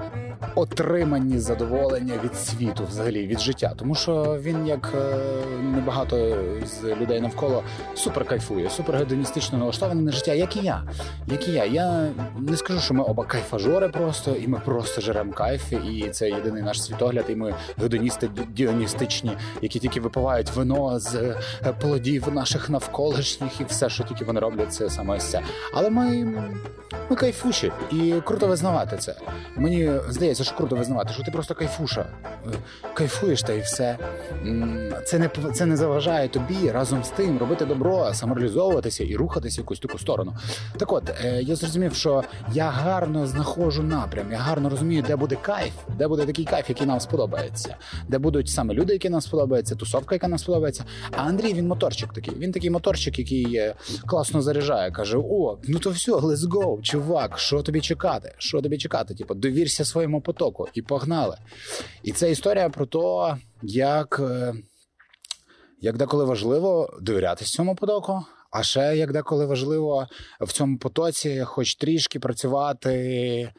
отриманні 0.55 1.39
задоволення 1.39 2.13
від 2.23 2.35
світу, 2.35 2.83
взагалі 2.89 3.27
від 3.27 3.39
життя. 3.39 3.73
Тому 3.77 3.95
що 3.95 4.37
він, 4.41 4.67
як 4.67 4.93
е, 4.95 5.15
небагато 5.63 6.37
з 6.65 6.83
людей 6.83 7.21
навколо, 7.21 7.63
супер 7.95 8.25
кайфує, 8.25 8.69
супер 8.69 8.95
гедоністично 8.95 9.57
налаштований 9.57 10.05
на 10.05 10.11
життя, 10.11 10.33
як 10.33 10.57
і 10.57 10.59
я. 10.59 10.83
Як 11.27 11.47
і 11.47 11.51
я. 11.51 11.65
Я 11.65 12.07
не 12.39 12.57
скажу, 12.57 12.79
що 12.79 12.93
ми 12.93 13.03
оба 13.03 13.23
кайфажори 13.23 13.89
просто, 13.89 14.31
і 14.31 14.47
ми 14.47 14.61
просто 14.65 15.01
жеремо 15.01 15.33
кайф, 15.33 15.73
і 15.73 16.09
це 16.11 16.29
єдиний 16.29 16.63
наш 16.63 16.83
світогляд, 16.83 17.25
і 17.29 17.35
ми 17.35 17.55
гедоністи 17.77 18.29
діоністичні, 18.49 19.31
які 19.61 19.79
тільки 19.79 19.99
випивають 19.99 20.51
вино 20.51 20.99
з 20.99 21.15
е, 21.15 21.35
плодів 21.81 22.33
наших 22.33 22.69
навколишніх, 22.69 23.61
і 23.61 23.63
все, 23.63 23.89
що 23.89 24.03
тільки 24.03 24.25
вони 24.25 24.39
роблять, 24.39 24.73
це 24.73 24.89
саме 24.89 25.15
ось 25.15 25.23
це. 25.23 25.41
Але 25.73 25.89
ми, 25.89 26.33
ми 27.09 27.15
кайфуші, 27.15 27.71
і 27.91 28.13
круто 28.25 28.47
визнавати 28.47 28.97
це. 28.97 29.15
Мені 29.55 29.91
здається. 30.09 30.30
Здається, 30.33 30.43
що 30.43 30.57
круто 30.57 30.75
визнавати, 30.75 31.13
що 31.13 31.23
ти 31.23 31.31
просто 31.31 31.55
кайфуша. 31.55 32.05
Е, 32.47 32.49
Кайфуєш 32.93 33.41
та 33.41 33.53
і 33.53 33.61
все. 33.61 33.97
Це 35.05 35.19
не 35.19 35.29
це 35.53 35.65
не 35.65 35.77
заважає 35.77 36.27
тобі 36.27 36.71
разом 36.71 37.03
з 37.03 37.09
тим 37.09 37.37
робити 37.37 37.65
добро, 37.65 38.13
самореалізовуватися 38.13 39.03
і 39.03 39.15
рухатися 39.15 39.61
в 39.61 39.63
якусь 39.63 39.79
таку 39.79 39.99
сторону. 39.99 40.33
Так 40.77 40.93
от, 40.93 41.09
е, 41.09 41.41
я 41.41 41.55
зрозумів, 41.55 41.93
що 41.93 42.23
я 42.53 42.69
гарно 42.69 43.27
знаходжу 43.27 43.83
напрям, 43.83 44.31
я 44.31 44.37
гарно 44.37 44.69
розумію, 44.69 45.03
де 45.07 45.15
буде 45.15 45.37
кайф, 45.41 45.73
де 45.97 46.07
буде 46.07 46.25
такий 46.25 46.45
кайф, 46.45 46.69
який 46.69 46.87
нам 46.87 46.99
сподобається, 46.99 47.75
де 48.07 48.17
будуть 48.17 48.49
саме 48.49 48.73
люди, 48.73 48.93
які 48.93 49.09
нам 49.09 49.21
сподобаються, 49.21 49.75
тусовка, 49.75 50.15
яка 50.15 50.27
нам 50.27 50.39
сподобається. 50.39 50.85
А 51.11 51.21
Андрій 51.21 51.53
він 51.53 51.67
моторчик 51.67 52.13
такий. 52.13 52.35
Він 52.35 52.51
такий 52.51 52.69
моторчик, 52.69 53.19
який 53.19 53.55
е, 53.55 53.75
класно 54.05 54.41
заряджає. 54.41 54.91
каже: 54.91 55.17
О, 55.17 55.57
ну 55.67 55.79
то 55.79 55.89
все, 55.89 56.11
let's 56.11 56.49
go, 56.49 56.81
чувак, 56.81 57.39
що 57.39 57.61
тобі 57.61 57.81
чекати? 57.81 58.33
Що 58.37 58.61
тобі 58.61 58.77
чекати? 58.77 59.13
Типу, 59.13 59.33
довірся 59.33 59.85
своєму 59.85 60.20
потоку 60.21 60.67
і 60.73 60.81
погнали. 60.81 61.37
І 62.03 62.11
це 62.11 62.31
історія 62.31 62.69
про 62.69 62.85
те, 62.85 63.37
як, 63.61 64.19
е, 64.19 64.53
як 65.81 65.97
деколи 65.97 66.25
важливо 66.25 66.97
довірятися 67.01 67.51
цьому 67.51 67.75
потоку. 67.75 68.25
А 68.51 68.63
ще 68.63 68.97
як 68.97 69.11
деколи 69.11 69.45
важливо 69.45 70.07
в 70.41 70.51
цьому 70.51 70.77
потоці, 70.77 71.43
хоч 71.45 71.75
трішки 71.75 72.19
працювати 72.19 73.53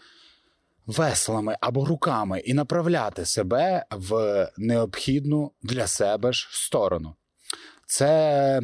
веслами 0.87 1.57
або 1.61 1.85
руками 1.85 2.41
і 2.41 2.55
направляти 2.55 3.25
себе 3.25 3.85
в 3.91 4.49
необхідну 4.57 5.53
для 5.63 5.87
себе 5.87 6.33
ж 6.33 6.49
сторону. 6.53 7.15
Це 7.87 8.61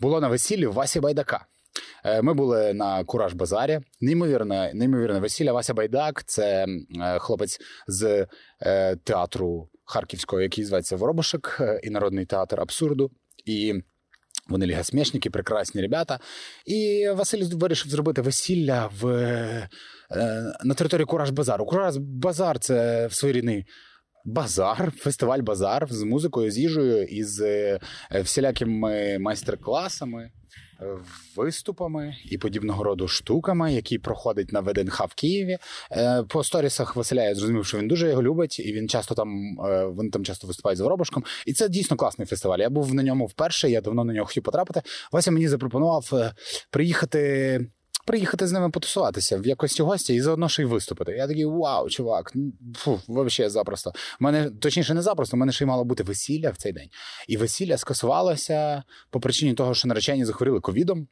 було 0.00 0.20
на 0.20 0.28
весіллі 0.28 0.66
Васі 0.66 1.00
Байдака. 1.00 1.46
Е, 2.04 2.22
Ми 2.22 2.34
були 2.34 2.74
на 2.74 3.04
Кураж 3.04 3.32
Базарі. 3.32 3.80
Неймовірне, 4.00 4.70
неймовірне 4.74 5.20
весілля. 5.20 5.52
Вася 5.52 5.74
Байдак 5.74 6.24
це 6.26 6.66
е, 7.00 7.18
хлопець 7.18 7.58
з 7.86 8.26
е, 8.62 8.96
театру 8.96 9.68
Харківського, 9.84 10.42
який 10.42 10.64
зветься 10.64 10.96
Воробушек, 10.96 11.60
і 11.82 11.90
народний 11.90 12.26
театр 12.26 12.60
абсурду. 12.60 13.10
І 13.44 13.74
вони 14.48 14.66
лігасмішники, 14.66 15.30
прекрасні 15.30 15.80
ребята. 15.80 16.18
І 16.66 17.08
Василь 17.14 17.44
вирішив 17.44 17.90
зробити 17.90 18.22
весілля 18.22 18.90
в, 19.00 19.06
на 20.64 20.74
території 20.74 21.06
Кураж 21.06 21.30
Базару. 21.30 21.66
Кураж 21.66 21.96
Базар 21.96 22.58
це 22.58 23.08
своєрідний 23.10 23.66
базар, 24.24 24.92
фестиваль 24.96 25.38
базар 25.38 25.86
з 25.90 26.02
музикою, 26.02 26.50
з 26.50 26.58
їжею 26.58 27.04
і 27.04 27.24
з 27.24 27.78
всілякими 28.22 29.18
майстер-класами, 29.18 30.30
виступами 31.36 32.16
і 32.24 32.38
подібного 32.38 32.84
роду 32.84 33.08
штуками, 33.08 33.74
які 33.74 33.98
проходить 33.98 34.52
на 34.52 34.60
ВДНХ 34.60 35.00
в 35.00 35.14
Києві. 35.14 35.58
Е, 35.92 36.22
По 36.28 36.44
сторісах 36.44 36.96
Василя 36.96 37.22
я 37.22 37.34
зрозумів, 37.34 37.66
що 37.66 37.78
він 37.78 37.88
дуже 37.88 38.08
його 38.08 38.22
любить, 38.22 38.60
і 38.60 38.72
він 38.72 38.88
часто 38.88 39.14
там 39.14 39.58
е, 39.60 39.84
вони 39.84 40.10
там 40.10 40.24
часто 40.24 40.46
виступають 40.46 40.78
з 40.78 40.80
Воробушком. 40.80 41.24
І 41.46 41.52
це 41.52 41.68
дійсно 41.68 41.96
класний 41.96 42.26
фестиваль. 42.26 42.58
Я 42.58 42.70
був 42.70 42.94
на 42.94 43.02
ньому 43.02 43.26
вперше. 43.26 43.70
Я 43.70 43.80
давно 43.80 44.04
на 44.04 44.12
нього 44.12 44.26
хотів 44.26 44.42
потрапити. 44.42 44.82
Вася 45.12 45.30
мені 45.30 45.48
запропонував 45.48 46.10
е, 46.12 46.32
приїхати. 46.70 47.60
Приїхати 48.04 48.46
з 48.46 48.52
ними 48.52 48.70
потусуватися 48.70 49.38
в 49.38 49.46
якості 49.46 49.82
гостя 49.82 50.12
і 50.12 50.20
заодно 50.20 50.48
ще 50.48 50.62
й 50.62 50.64
виступити. 50.64 51.12
Я 51.12 51.26
такий 51.26 51.44
вау, 51.44 51.88
чувак, 51.88 52.32
ну, 52.34 52.52
фу, 52.76 53.00
взагалі 53.08 53.50
запросто. 53.50 53.90
У 53.90 54.24
мене 54.24 54.50
точніше 54.50 54.94
не 54.94 55.02
запросто, 55.02 55.36
у 55.36 55.40
мене 55.40 55.52
ще 55.52 55.64
й 55.64 55.66
мало 55.66 55.84
бути 55.84 56.02
весілля 56.02 56.50
в 56.50 56.56
цей 56.56 56.72
день. 56.72 56.88
І 57.28 57.36
весілля 57.36 57.78
скасувалося 57.78 58.82
по 59.10 59.20
причині 59.20 59.54
того, 59.54 59.74
що 59.74 59.88
наречені 59.88 60.24
захворіли 60.24 60.60
ковідом. 60.60 61.08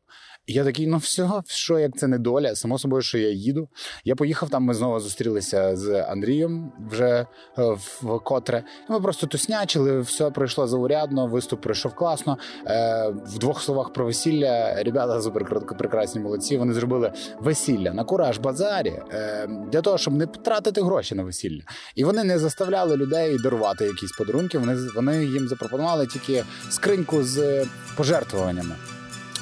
І 0.47 0.53
я 0.53 0.65
такий, 0.65 0.87
ну 0.87 0.97
все, 0.97 1.29
що 1.47 1.79
як 1.79 1.97
це 1.97 2.07
не 2.07 2.19
доля, 2.19 2.55
само 2.55 2.79
собою, 2.79 3.03
що 3.03 3.19
я 3.19 3.31
їду. 3.31 3.69
Я 4.05 4.15
поїхав 4.15 4.51
там. 4.51 4.63
Ми 4.63 4.75
знову 4.75 5.01
зустрілися 5.01 5.77
з 5.77 6.03
Андрієм 6.03 6.73
вже 6.91 7.27
е, 7.59 7.77
вкотре. 8.03 8.65
Ми 8.89 9.01
просто 9.01 9.27
туснячили, 9.27 10.01
все 10.01 10.31
пройшло 10.31 10.67
заурядно, 10.67 11.27
виступ 11.27 11.61
пройшов 11.61 11.95
класно. 11.95 12.39
Е, 12.67 13.09
в 13.09 13.39
двох 13.39 13.63
словах 13.63 13.93
про 13.93 14.05
весілля. 14.05 14.83
Ребята 14.83 15.23
супер 15.23 15.67
прекрасні 15.79 16.21
молодці. 16.21 16.57
Вони 16.57 16.73
зробили 16.73 17.13
весілля 17.41 17.93
на 17.93 18.05
кураж 18.05 18.39
базарі 18.39 19.03
е, 19.13 19.47
для 19.73 19.81
того, 19.81 19.99
щоб 19.99 20.15
не 20.15 20.27
тратити 20.27 20.83
гроші 20.83 21.15
на 21.15 21.23
весілля. 21.23 21.63
І 21.95 22.05
вони 22.05 22.25
не 22.25 22.39
заставляли 22.39 22.97
людей 22.97 23.39
дарувати 23.39 23.85
якісь 23.85 24.13
подарунки. 24.13 24.59
Вони 24.59 24.77
вони 24.95 25.25
їм 25.25 25.49
запропонували 25.49 26.07
тільки 26.07 26.45
скриньку 26.71 27.23
з 27.23 27.67
пожертвуваннями. 27.97 28.75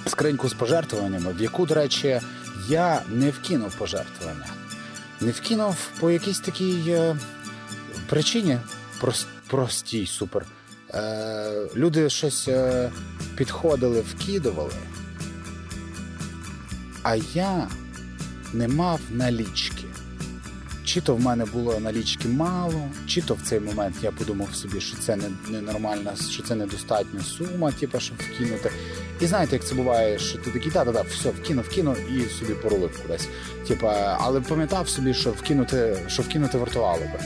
Скриньку 0.07 0.49
з 0.49 0.55
пожертвуваннями, 0.55 1.33
в 1.33 1.43
яку, 1.43 1.67
до 1.67 1.75
речі, 1.75 2.21
я 2.69 3.03
не 3.09 3.31
вкинув 3.31 3.75
пожертвування. 3.75 4.47
Не 5.21 5.31
вкинув 5.31 5.77
по 6.01 6.11
якійсь 6.11 6.41
такій 6.41 6.85
е, 6.89 7.17
причині 8.09 8.59
прос, 9.01 9.27
простій, 9.47 10.07
супер. 10.07 10.47
Е, 10.95 11.67
люди 11.77 12.11
щось 12.11 12.49
е, 12.49 12.91
підходили, 13.37 14.01
вкидували. 14.01 14.73
А 17.03 17.15
я 17.17 17.69
не 18.53 18.69
мав 18.69 19.01
налічки. 19.11 19.80
Чи 20.91 21.01
то 21.01 21.15
в 21.15 21.21
мене 21.21 21.45
було 21.45 21.81
налічки 21.81 22.29
мало, 22.29 22.89
чи 23.07 23.23
то 23.23 23.35
в 23.35 23.41
цей 23.43 23.61
момент 23.61 23.97
я 24.03 24.11
подумав 24.11 24.55
собі, 24.55 24.81
що 24.81 24.97
це 24.97 25.17
не, 25.17 25.31
ненормальна, 25.51 26.13
що 26.31 26.43
це 26.43 26.55
недостатня 26.55 27.21
сума, 27.21 27.73
типу, 27.73 28.01
щоб 28.01 28.17
вкинути. 28.19 28.71
І 29.21 29.27
знаєте, 29.27 29.57
як 29.57 29.65
це 29.65 29.75
буває, 29.75 30.19
що 30.19 30.39
ти 30.39 30.51
такий, 30.51 30.73
да-да-да, 30.73 31.03
все, 31.03 31.31
вкинув, 31.31 31.65
вкинув 31.65 31.97
і 32.13 32.29
собі 32.29 32.55
порулив 32.55 33.03
кудись. 33.03 33.29
Типа, 33.69 34.19
але 34.21 34.41
пам'ятав 34.41 34.89
собі, 34.89 35.15
що 35.15 35.31
вкинути, 35.31 35.97
що 36.07 36.23
вкинути 36.23 36.59
вартувало 36.59 37.01
би. 37.01 37.21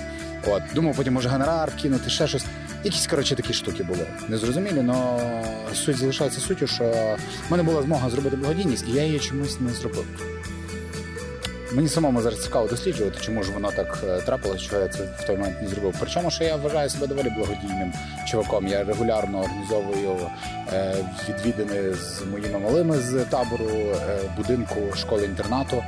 От, 0.46 0.62
думав, 0.74 0.96
потім 0.96 1.12
може 1.12 1.28
гонорар 1.28 1.72
вкинути, 1.78 2.10
ще 2.10 2.28
щось. 2.28 2.44
Якісь, 2.84 3.06
коротше, 3.06 3.34
такі 3.34 3.52
штуки 3.52 3.82
були. 3.82 4.06
Незрозумілі, 4.28 4.84
але 4.88 5.44
суть 5.74 5.96
залишається 5.96 6.40
суттю, 6.40 6.66
що 6.66 6.84
в 7.48 7.50
мене 7.50 7.62
була 7.62 7.82
змога 7.82 8.10
зробити 8.10 8.36
благодійність, 8.36 8.84
і 8.88 8.92
я 8.92 9.04
її 9.04 9.18
чомусь 9.20 9.60
не 9.60 9.70
зробив. 9.70 10.33
Мені 11.74 11.88
самому 11.88 12.22
зараз 12.22 12.42
цікаво 12.42 12.68
досліджувати, 12.68 13.18
чому 13.20 13.42
ж 13.42 13.52
воно 13.52 13.72
так 13.72 14.04
е, 14.08 14.20
трапилось, 14.20 14.60
що 14.60 14.76
я 14.76 14.88
це 14.88 14.98
в 15.18 15.24
той 15.26 15.36
момент 15.36 15.62
не 15.62 15.68
зробив. 15.68 15.94
Причому, 16.00 16.30
що 16.30 16.44
я 16.44 16.56
вважаю 16.56 16.90
себе 16.90 17.06
доволі 17.06 17.30
благодійним 17.30 17.92
чуваком. 18.26 18.66
Я 18.66 18.84
регулярно 18.84 19.40
організовую 19.40 20.30
е, 20.72 20.94
відвідини 21.28 21.94
з 21.94 22.22
моїми 22.22 22.58
малими 22.58 22.98
з 22.98 23.24
табору 23.24 23.70
е, 23.70 24.18
будинку 24.36 24.96
школи-інтернату. 24.96 25.84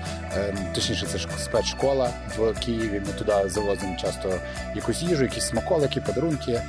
Точніше, 0.75 1.07
це 1.07 1.19
спецшкола 1.19 2.11
в 2.39 2.53
Києві. 2.53 3.03
Ми 3.07 3.13
туди 3.13 3.49
завозимо 3.51 3.97
часто 4.01 4.33
якусь 4.75 5.03
їжу, 5.03 5.23
якісь 5.23 5.47
смаколики, 5.47 6.01
подарунки, 6.01 6.63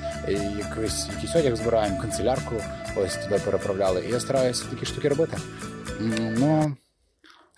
якийсь, 0.57 1.07
якийсь 1.15 1.35
одяг 1.35 1.55
збираємо, 1.55 2.01
канцелярку. 2.01 2.55
Ось 2.95 3.15
туди 3.15 3.41
переправляли. 3.45 4.05
І 4.09 4.11
я 4.11 4.19
стараюся 4.19 4.65
такі 4.69 4.85
штуки 4.85 5.09
робити. 5.09 5.37
Ну. 5.99 6.75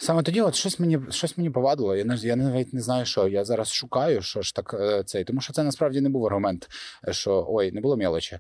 Саме 0.02 0.24
тоді, 0.24 0.42
от 0.42 0.56
щось 0.56 0.80
мені 0.80 1.00
щось 1.10 1.38
мені 1.38 1.50
повадило. 1.50 1.96
Я 1.96 2.18
я 2.22 2.36
навіть 2.36 2.74
не 2.74 2.82
знаю, 2.82 3.06
що 3.06 3.28
я 3.28 3.46
зараз 3.46 3.72
шукаю, 3.74 4.22
що 4.22 4.42
ж 4.42 4.56
так 4.56 4.74
е, 4.80 5.04
цей, 5.04 5.24
тому 5.24 5.42
що 5.42 5.54
це 5.54 5.64
насправді 5.64 6.02
не 6.02 6.10
був 6.10 6.26
аргумент, 6.26 6.70
що 7.12 7.46
ой, 7.50 7.72
не 7.72 7.82
було 7.82 7.98
мелочі. 7.98 8.40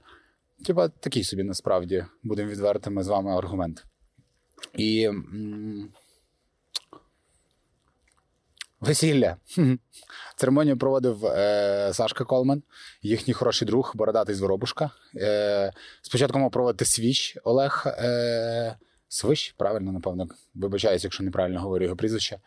Типа 0.65 0.87
такий 0.87 1.23
собі 1.23 1.43
насправді 1.43 2.05
будемо 2.23 2.51
відвертими 2.51 3.03
з 3.03 3.07
вами 3.07 3.37
аргумент. 3.37 3.85
І 4.77 5.09
весілля. 8.79 9.37
Церемонію 10.35 10.77
проводив 10.77 11.25
е, 11.25 11.91
Сашка 11.93 12.23
Колман, 12.23 12.63
їхній 13.01 13.33
хороший 13.33 13.67
друг, 13.67 13.91
бородатий 13.95 14.35
з 14.35 14.39
Воробушка. 14.39 14.91
Е, 15.15 15.71
спочатку 16.01 16.39
мав 16.39 16.51
проводити 16.51 16.85
свіч 16.85 17.37
Олег. 17.43 17.83
Е, 17.87 18.75
Свищ, 19.11 19.53
правильно, 19.57 19.91
напевно, 19.91 20.27
вибачаюсь, 20.55 21.03
якщо 21.03 21.23
неправильно 21.23 21.61
говорю 21.61 21.83
його 21.83 21.95
прізвище. 21.95 22.39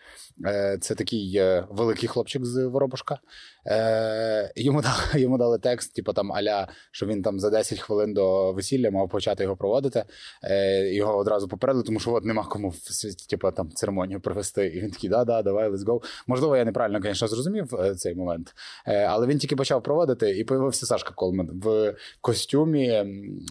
Е, 0.46 0.78
Це 0.80 0.94
такий 0.94 1.36
е, 1.36 1.64
великий 1.70 2.08
хлопчик 2.08 2.44
з 2.44 2.64
Воробушка. 2.66 3.18
Е, 3.66 4.52
Йому 4.56 4.82
дали, 4.82 5.22
йому 5.22 5.38
дали 5.38 5.58
текст, 5.58 5.94
типу 5.94 6.12
там 6.12 6.32
аля, 6.32 6.68
що 6.90 7.06
він 7.06 7.22
там 7.22 7.40
за 7.40 7.50
10 7.50 7.78
хвилин 7.78 8.14
до 8.14 8.52
весілля 8.52 8.90
мав 8.90 9.08
почати 9.08 9.42
його 9.42 9.56
проводити. 9.56 10.04
Його 10.84 11.16
одразу 11.16 11.48
попередили, 11.48 11.84
тому 11.84 12.00
що 12.00 12.12
от 12.12 12.24
нема 12.24 12.44
кому 12.44 12.74
типу, 13.28 13.50
там 13.50 13.70
церемонію 13.70 14.20
провести. 14.20 14.66
І 14.66 14.80
він 14.80 14.90
такий, 14.90 15.10
да, 15.10 15.24
да, 15.24 15.42
давай, 15.42 15.70
let's 15.70 15.84
go. 15.84 16.02
Можливо, 16.26 16.56
я 16.56 16.64
неправильно, 16.64 17.00
звісно, 17.02 17.28
зрозумів 17.28 17.72
цей 17.96 18.14
момент. 18.14 18.54
Але 18.86 19.26
він 19.26 19.38
тільки 19.38 19.56
почав 19.56 19.82
проводити, 19.82 20.38
і 20.38 20.44
появився 20.44 20.86
Сашка 20.86 21.12
Колман 21.14 21.50
в 21.62 21.94
костюмі 22.20 23.04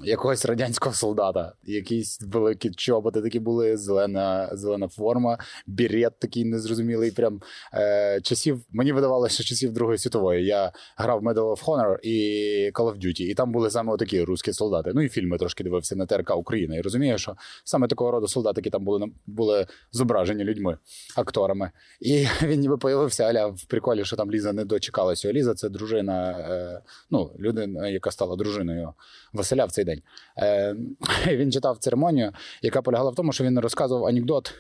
якогось 0.04 0.46
радянського 0.46 0.96
солдата, 0.96 1.54
якийсь 1.64 2.22
великий 2.22 2.72
чоб 2.72 3.02
чоботи 3.02 3.22
такі 3.22 3.40
були, 3.40 3.78
зелена 3.78 4.50
зелена 4.52 4.88
форма, 4.88 5.38
бірет 5.68 6.20
такий 6.20 6.46
незрозумілий. 6.46 6.71
Прям 7.12 7.42
е, 7.74 8.22
часів 8.22 8.62
мені 8.72 8.92
видавалося, 8.92 9.34
що 9.34 9.44
часів 9.44 9.74
Другої 9.74 9.98
світової. 9.98 10.46
Я 10.46 10.72
грав 10.98 11.24
Medal 11.24 11.56
of 11.56 11.64
Honor 11.64 11.98
і 12.04 12.72
Call 12.74 12.94
of 12.94 13.06
Duty, 13.06 13.22
і 13.22 13.34
там 13.34 13.52
були 13.52 13.70
саме 13.70 13.98
такі 13.98 14.24
русські 14.24 14.54
солдати. 14.54 14.92
Ну 14.96 15.02
і 15.02 15.10
фільми 15.10 15.38
трошки 15.38 15.64
дивився 15.64 15.96
на 15.96 16.06
ТРК 16.06 16.38
України. 16.38 16.78
І 16.78 16.82
розумію, 16.82 17.18
що 17.18 17.36
саме 17.64 17.88
такого 17.88 18.12
роду 18.12 18.28
солдати, 18.28 18.62
які 18.62 18.70
там 18.70 18.86
були 18.86 19.08
були 19.28 19.68
зображені 19.92 20.44
людьми, 20.44 20.78
акторами. 21.16 21.72
І 22.00 22.26
він 22.44 22.60
ніби 22.60 22.78
появився 22.78 23.24
аля 23.24 23.48
в 23.48 23.64
приколі, 23.64 24.06
що 24.06 24.16
там 24.16 24.32
Ліза 24.32 24.54
не 24.54 24.66
дочекалася. 24.66 25.34
Ліза 25.34 25.54
це 25.54 25.70
дружина, 25.70 26.32
е, 26.32 26.82
ну, 27.12 27.32
людина, 27.40 27.88
яка 27.88 28.12
стала 28.12 28.36
дружиною 28.36 28.94
Василя 29.34 29.66
в 29.66 29.72
цей 29.72 29.86
день. 29.86 30.02
Е, 30.38 30.76
Він 31.28 31.52
читав 31.52 31.78
церемонію, 31.78 32.32
яка 32.62 32.82
полягала 32.82 33.12
в 33.12 33.16
тому, 33.16 33.32
що 33.32 33.44
він 33.44 33.60
розказував 33.60 34.06
анекдот. 34.06 34.54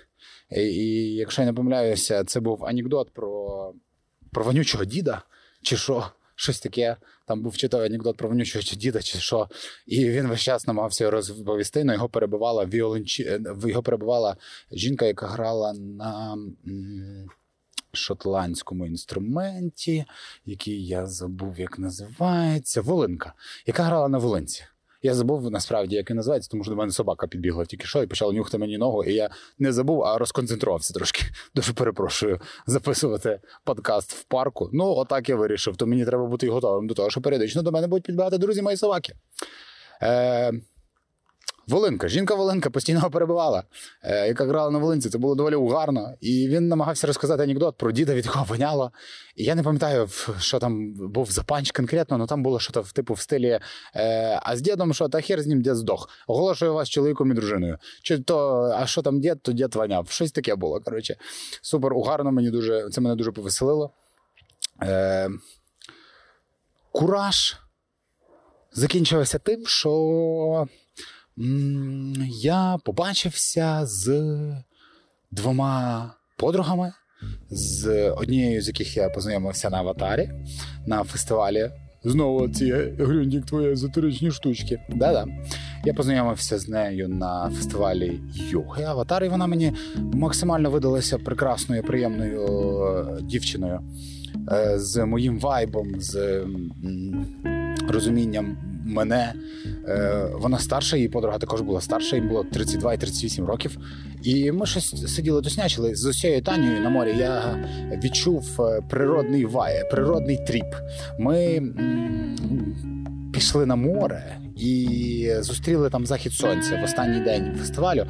І, 0.52 0.62
і 0.62 1.16
якщо 1.16 1.42
я 1.42 1.46
не 1.46 1.54
помиляюся, 1.54 2.24
це 2.24 2.40
був 2.40 2.66
анекдот 2.66 3.14
про, 3.14 3.74
про 4.32 4.44
вонючого 4.44 4.86
діда, 4.86 5.22
чи 5.62 5.78
що. 5.78 6.12
Щось 6.36 6.60
таке, 6.60 6.96
там 7.28 7.42
був 7.42 7.58
читав 7.58 7.82
анекдот 7.82 8.18
про 8.18 8.30
вонючого 8.30 8.64
діда, 8.64 9.02
чи 9.02 9.20
що. 9.20 9.50
І 9.88 10.10
він 10.10 10.28
весь 10.28 10.42
час 10.42 10.68
намагався 10.68 11.12
розповісти, 11.12 11.82
але 11.82 11.94
його 11.94 12.10
перебивала 12.10 12.66
віоленчі... 12.66 13.40
його 13.66 13.84
перебивала 13.84 14.38
жінка, 14.72 15.06
яка 15.06 15.28
грала 15.28 15.74
на 15.74 16.38
шотландському 17.94 18.86
інструменті, 18.86 20.06
який 20.46 20.88
я 20.88 21.06
забув, 21.06 21.60
як 21.60 21.80
називається, 21.80 22.82
Волинка, 22.82 23.34
яка 23.66 23.84
грала 23.84 24.08
на 24.08 24.18
Волинці. 24.18 24.64
Я 25.04 25.14
забув 25.14 25.52
насправді, 25.52 25.96
як 25.96 26.10
він 26.10 26.18
називається, 26.18 26.50
тому 26.52 26.64
що 26.64 26.72
до 26.72 26.78
мене 26.78 26.92
собака 26.92 27.28
підбігла 27.28 27.66
тільки 27.66 27.86
що 27.86 28.04
і 28.04 28.08
почала 28.08 28.34
нюхати 28.34 28.58
мені 28.58 28.78
ногу. 28.78 29.04
І 29.04 29.14
я 29.14 29.30
не 29.60 29.74
забув, 29.74 30.04
а 30.04 30.18
розконцентрувався 30.18 30.94
трошки. 30.94 31.24
Дуже 31.56 31.74
перепрошую 31.74 32.40
записувати 32.68 33.40
подкаст 33.64 34.14
в 34.14 34.24
парку. 34.24 34.70
Ну, 34.74 34.86
отак 34.86 35.30
я 35.30 35.36
вирішив. 35.36 35.78
То 35.78 35.88
мені 35.88 36.06
треба 36.06 36.26
бути 36.26 36.50
готовим 36.50 36.88
до 36.88 36.94
того, 36.94 37.10
що 37.10 37.22
періодично 37.22 37.62
до 37.62 37.72
мене 37.72 37.88
будуть 37.88 38.04
підбігати 38.04 38.38
друзі 38.38 38.62
мої 38.62 38.78
собаки. 38.78 39.14
Е, 40.04 40.54
Волинка, 41.68 42.08
жінка 42.08 42.36
Волинка 42.36 42.70
постійно 42.70 43.10
перебувала, 43.12 43.64
е, 44.04 44.28
яка 44.28 44.46
грала 44.46 44.72
на 44.72 44.80
Волинці. 44.80 45.10
Це 45.10 45.18
було 45.18 45.36
доволі 45.36 45.56
угарно. 45.56 46.14
І 46.22 46.48
він 46.48 46.68
намагався 46.68 47.08
розказати 47.08 47.44
анекдот 47.44 47.78
про 47.78 47.92
діда, 47.92 48.14
від 48.14 48.26
якого 48.26 48.46
воняло. 48.46 48.92
І 49.36 49.44
я 49.44 49.56
не 49.56 49.64
пам'ятаю, 49.64 50.10
що 50.40 50.60
там 50.60 50.94
був 50.94 51.32
за 51.32 51.44
панч 51.44 51.72
конкретно, 51.72 52.18
але 52.18 52.28
там 52.28 52.44
було 52.44 52.60
щось 52.60 52.94
типу 52.94 53.14
в 53.14 53.20
стилі. 53.20 53.60
Е, 53.96 54.40
а 54.44 54.58
з 54.58 54.62
дідом, 54.62 54.94
що 54.94 55.10
та 55.10 55.22
хер 55.22 55.42
з 55.42 55.48
ним 55.48 55.62
дід 55.62 55.76
здох. 55.76 56.10
Оголошую 56.28 56.74
вас 56.74 56.90
чоловіком 56.90 57.32
і 57.32 57.34
дружиною. 57.34 57.78
Чи 58.04 58.20
то, 58.20 58.62
а 58.76 58.86
що 58.86 59.02
там 59.02 59.20
дід, 59.20 59.42
то 59.42 59.52
дід 59.52 59.76
воняв. 59.76 60.10
Щось 60.10 60.32
таке 60.32 60.56
було. 60.56 60.80
Коротше, 60.80 61.16
супер 61.62 61.94
угарно. 61.94 62.32
Мені 62.32 62.50
дуже 62.50 62.90
це 62.90 63.02
мене 63.02 63.16
дуже 63.16 63.32
повеселило. 63.32 63.92
Е, 64.84 65.30
Кураж 66.92 67.56
закінчився 68.74 69.40
тим, 69.40 69.66
що 69.66 70.68
я 72.28 72.78
побачився 72.86 73.86
з 73.86 74.22
двома 75.32 76.12
подругами, 76.38 76.94
з 77.50 78.10
однією 78.10 78.62
з 78.62 78.68
яких 78.68 78.98
я 78.98 79.10
познайомився 79.10 79.70
на 79.70 79.78
аватарі 79.78 80.30
на 80.86 81.04
фестивалі. 81.04 81.72
Знову 82.04 82.50
ці 82.50 82.72
глюндік 83.00 83.46
твої 83.46 83.72
езотеричні 83.72 84.32
штучки. 84.32 84.80
Да-да. 84.90 85.26
Я 85.86 85.94
познайомився 85.94 86.60
з 86.60 86.70
нею 86.70 87.08
на 87.08 87.50
фестивалі 87.50 88.20
йоги 88.50 88.84
Аватар, 88.84 89.24
і 89.24 89.30
вона 89.30 89.48
мені 89.48 89.74
максимально 90.14 90.70
видалася 90.70 91.18
прекрасною, 91.18 91.84
приємною 91.84 92.42
е, 92.82 93.22
дівчиною 93.22 93.80
е, 94.52 94.80
з 94.80 95.06
моїм 95.06 95.40
вайбом, 95.40 96.02
з 96.02 96.44
розумінням 97.90 98.58
мене. 98.92 99.34
Е, 99.88 100.28
Вона 100.34 100.60
старша, 100.60 100.98
її 100.98 101.10
подруга 101.10 101.38
також 101.38 101.62
була 101.62 101.82
старша, 101.82 102.16
їм 102.16 102.28
було 102.28 102.44
32 102.44 102.94
і 102.94 102.98
38 102.98 103.46
років. 103.46 103.78
І 104.24 104.52
ми 104.52 104.66
щось 104.66 105.14
сиділи 105.16 105.42
доснячили 105.42 105.96
з 105.96 106.06
усією 106.06 106.42
Танією 106.42 106.82
на 106.82 106.90
морі. 106.90 107.16
Я 107.18 107.60
відчув 108.04 108.62
е, 108.62 108.82
природний 108.90 109.46
вай, 109.46 109.90
природний 109.92 110.38
тріп. 110.48 110.76
Ми 111.20 111.64
пішли 113.34 113.66
на 113.66 113.76
море 113.76 114.38
і 114.56 115.30
зустріли 115.40 115.90
там 115.90 116.06
захід 116.06 116.34
сонця 116.34 116.80
в 116.82 116.84
останній 116.84 117.20
день 117.20 117.56
фестивалю. 117.60 118.06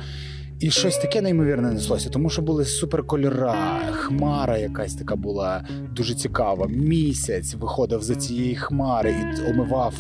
І 0.62 0.72
щось 0.72 0.98
таке 0.98 1.22
неймовірне 1.22 1.72
неслося, 1.72 2.10
тому 2.10 2.30
що 2.30 2.42
були 2.42 2.66
суперкольора, 2.66 3.80
хмара 3.92 4.58
якась 4.58 4.96
така 4.96 5.16
була 5.16 5.66
дуже 5.96 6.16
цікава. 6.16 6.68
Місяць 6.68 7.54
виходив 7.54 8.04
за 8.04 8.16
цієї 8.16 8.56
хмари 8.56 9.12
і 9.12 9.52
омивав, 9.52 9.94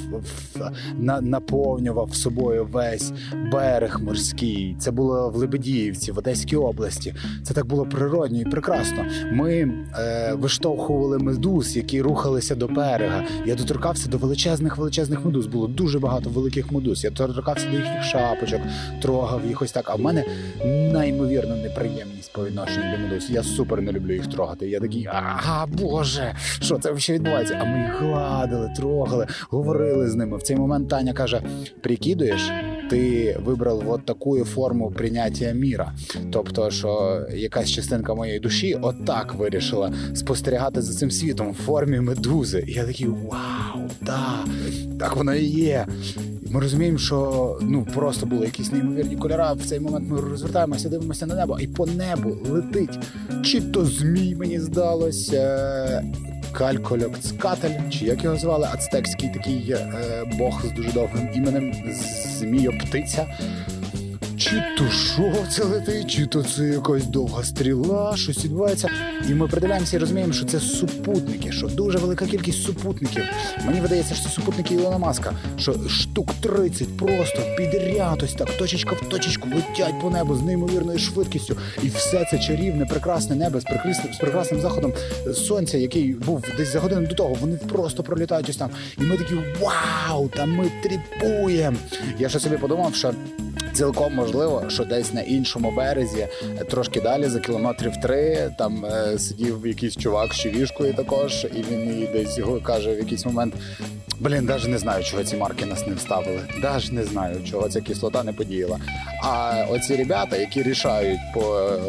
на, 0.97 1.21
наповнював 1.21 2.15
собою 2.15 2.67
весь 2.71 3.13
берег 3.51 3.99
морський. 4.03 4.75
Це 4.79 4.91
було 4.91 5.29
в 5.29 5.35
Лебедіївці, 5.35 6.11
в 6.11 6.17
Одеській 6.17 6.55
області. 6.55 7.15
Це 7.43 7.53
так 7.53 7.65
було 7.65 7.85
природньо 7.85 8.41
і 8.41 8.45
прекрасно. 8.45 9.05
Ми 9.31 9.53
е, 9.99 10.33
виштовхували 10.33 11.17
медуз, 11.17 11.77
які 11.77 12.01
рухалися 12.01 12.55
до 12.55 12.67
берега. 12.67 13.23
Я 13.45 13.55
доторкався 13.55 14.09
до 14.09 14.17
величезних 14.17 14.77
величезних 14.77 15.25
медуз. 15.25 15.47
Було 15.47 15.67
дуже 15.67 15.99
багато 15.99 16.29
великих 16.29 16.71
медуз. 16.71 17.03
Я 17.03 17.09
доторкався 17.09 17.67
до 17.71 17.77
їхніх 17.77 18.03
шапочок, 18.03 18.61
трогав 19.01 19.41
їх 19.47 19.61
ось 19.61 19.71
так. 19.71 19.89
А 19.89 19.95
в 19.95 20.01
мене 20.01 20.25
неймовірна 20.65 21.55
неприємність 21.55 22.33
по 22.33 22.45
відношенню 22.45 22.91
до 22.91 23.03
медуз. 23.03 23.29
Я 23.29 23.43
супер 23.43 23.81
не 23.81 23.91
люблю 23.91 24.13
їх 24.13 24.27
трогати. 24.27 24.69
Я 24.69 24.79
такий, 24.79 25.07
ага, 25.11 25.65
боже, 25.65 26.35
що 26.61 26.77
це 26.77 26.91
взагалі 26.91 27.19
відбувається? 27.19 27.57
А 27.61 27.65
ми 27.65 27.77
їх 27.77 28.01
гладили, 28.01 28.73
трогали, 28.77 29.27
говорили 29.49 30.09
з 30.09 30.15
ними. 30.15 30.37
В 30.37 30.41
цей 30.41 30.55
момент 30.55 30.89
Таня 30.89 31.13
каже: 31.13 31.41
прикидуєш, 31.81 32.51
ти 32.91 33.37
вибрав 33.45 33.83
от 33.89 34.05
таку 34.05 34.45
форму 34.45 34.91
прийняття 34.91 35.51
міра. 35.51 35.93
Тобто, 36.31 36.71
що 36.71 37.21
якась 37.33 37.69
частинка 37.69 38.15
моєї 38.15 38.39
душі 38.39 38.77
отак 38.81 39.33
вирішила 39.33 39.93
спостерігати 40.13 40.81
за 40.81 40.93
цим 40.93 41.11
світом 41.11 41.51
в 41.51 41.53
формі 41.53 41.99
медузи. 41.99 42.63
І 42.67 42.71
я 42.71 42.85
такий 42.85 43.07
вау, 43.07 43.89
да, 44.01 44.45
так 44.99 45.15
воно 45.15 45.35
і 45.35 45.45
є. 45.45 45.87
Ми 46.51 46.59
розуміємо, 46.59 46.97
що 46.97 47.57
ну 47.61 47.87
просто 47.93 48.25
були 48.25 48.45
якісь 48.45 48.71
неймовірні 48.71 49.15
кольори. 49.15 49.53
В 49.53 49.65
цей 49.65 49.79
момент 49.79 50.09
ми 50.09 50.21
розвертаємося, 50.21 50.89
дивимося 50.89 51.25
на 51.25 51.35
небо, 51.35 51.57
і 51.59 51.67
по 51.67 51.85
небу 51.85 52.37
летить 52.49 52.99
чи 53.43 53.61
то 53.61 53.85
змій, 53.85 54.35
мені 54.35 54.59
здалося. 54.59 56.03
Калькольоцкатель, 56.51 57.89
чи 57.89 58.05
як 58.05 58.23
його 58.23 58.37
звали, 58.37 58.67
ацтекський 58.73 59.29
такий 59.29 59.71
е, 59.71 60.23
бог 60.37 60.65
з 60.65 60.71
дуже 60.71 60.91
довгим 60.91 61.29
іменем 61.33 61.73
Змійоптиця. 62.39 63.27
Чи 64.51 64.63
то 64.77 64.91
що 64.91 65.33
це 65.49 65.63
летить, 65.63 66.11
чи 66.11 66.25
то 66.25 66.43
це 66.43 66.63
якась 66.63 67.05
довга 67.05 67.43
стріла, 67.43 68.17
щось 68.17 68.45
відбувається. 68.45 68.89
І 69.29 69.33
ми 69.33 69.47
придивляємося 69.47 69.97
і 69.97 69.99
розуміємо, 69.99 70.33
що 70.33 70.45
це 70.45 70.59
супутники, 70.59 71.51
що 71.51 71.67
дуже 71.67 71.97
велика 71.97 72.25
кількість 72.25 72.63
супутників. 72.63 73.23
Мені 73.65 73.81
видається, 73.81 74.15
що 74.15 74.23
це 74.23 74.29
супутники 74.29 74.73
Ілона 74.73 74.97
Маска, 74.97 75.33
що 75.57 75.75
штук 75.89 76.33
30 76.41 76.97
просто 76.97 77.41
підряд, 77.57 78.23
ось 78.23 78.33
так, 78.33 78.57
точечка 78.57 78.95
в 78.95 79.09
точечку 79.09 79.47
летять 79.55 80.01
по 80.01 80.09
небу 80.09 80.35
з 80.35 80.41
неймовірною 80.41 80.99
швидкістю. 80.99 81.57
І 81.83 81.87
все 81.87 82.27
це 82.31 82.39
чарівне, 82.39 82.85
прекрасне 82.85 83.35
небо 83.35 83.59
з 83.59 83.63
прекрасним, 83.63 84.13
з 84.13 84.17
прекрасним 84.17 84.61
заходом 84.61 84.93
сонця, 85.33 85.77
який 85.77 86.13
був 86.13 86.43
десь 86.57 86.73
за 86.73 86.79
годину 86.79 87.07
до 87.07 87.15
того. 87.15 87.33
Вони 87.41 87.55
просто 87.55 88.03
пролітають 88.03 88.49
ось 88.49 88.57
там. 88.57 88.69
І 88.97 89.03
ми 89.03 89.17
такі 89.17 89.35
вау! 89.61 90.27
Та 90.27 90.45
ми 90.45 90.71
тріпуємо. 90.83 91.77
Я 92.19 92.29
ще 92.29 92.39
собі 92.39 92.57
подумав, 92.57 92.95
що. 92.95 93.13
Цілком 93.73 94.13
можливо, 94.15 94.63
що 94.67 94.85
десь 94.85 95.13
на 95.13 95.21
іншому 95.21 95.71
березі, 95.71 96.27
трошки 96.69 97.01
далі, 97.01 97.27
за 97.27 97.39
кілометрів 97.39 97.91
три, 98.01 98.53
там 98.57 98.85
е, 98.85 99.19
сидів 99.19 99.67
якийсь 99.67 99.97
чувак 99.97 100.33
з 100.33 100.39
човішкою 100.39 100.93
також, 100.93 101.47
і 101.55 101.63
він 101.71 101.99
їй 101.99 102.09
десь 102.13 102.39
каже 102.63 102.95
в 102.95 102.97
якийсь 102.97 103.25
момент: 103.25 103.53
блін, 104.19 104.45
навіть 104.45 104.67
не 104.67 104.77
знаю, 104.77 105.03
чого 105.03 105.23
ці 105.23 105.37
марки 105.37 105.65
нас 105.65 105.87
не 105.87 105.93
вставили. 105.93 106.39
Навіть 106.63 106.91
не 106.91 107.03
знаю, 107.03 107.43
чого 107.43 107.69
ця 107.69 107.81
кислота 107.81 108.23
не 108.23 108.33
подіяла. 108.33 108.79
А 109.23 109.65
оці 109.69 109.95
ребята, 109.95 110.37
які 110.37 110.63
рішають 110.63 111.19
по 111.33 111.59
е, 111.59 111.79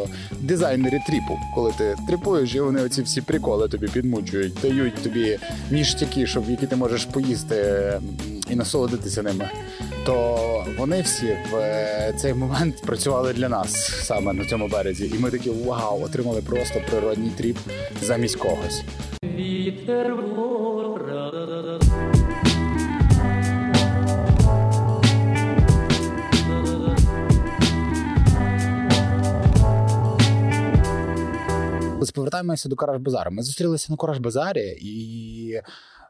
дизайнері 0.41 1.01
тріпу, 1.07 1.39
коли 1.55 1.73
ти 1.79 1.97
тріпуєш, 2.09 2.55
і 2.55 2.61
вони 2.61 2.83
оці 2.83 3.03
всі 3.03 3.21
приколи 3.21 3.69
тобі 3.69 3.89
підмучують, 3.89 4.55
дають 4.63 5.03
тобі 5.03 5.39
ніштяки, 5.71 6.27
щоб 6.27 6.51
які 6.51 6.67
ти 6.67 6.77
можеш 6.77 7.05
поїсти 7.05 7.93
і 8.53 8.57
насолодитися 8.57 9.23
ними, 9.23 9.51
то 10.07 10.67
вони 10.79 11.03
всі 11.03 11.37
в 11.53 11.57
е, 11.57 12.15
цей 12.17 12.35
момент 12.35 12.83
працювали 12.87 13.33
для 13.33 13.49
нас 13.49 13.73
саме 14.05 14.33
на 14.33 14.45
цьому 14.45 14.69
березі, 14.69 15.13
і 15.15 15.19
ми 15.19 15.31
такі 15.31 15.51
вау, 15.51 16.03
отримали 16.03 16.43
просто 16.43 16.81
природній 16.91 17.31
тріп 17.31 17.57
замість 18.03 18.37
когось. 18.37 18.83
Вітер 19.25 20.17
Ось 32.01 32.11
повертаємося 32.11 32.69
до 32.69 32.77
Караж 32.77 33.01
Базару. 33.01 33.31
Ми 33.31 33.43
зустрілися 33.43 33.87
на 33.93 33.97
Караж 33.97 34.19
Базарі 34.19 34.79
і 34.81 35.61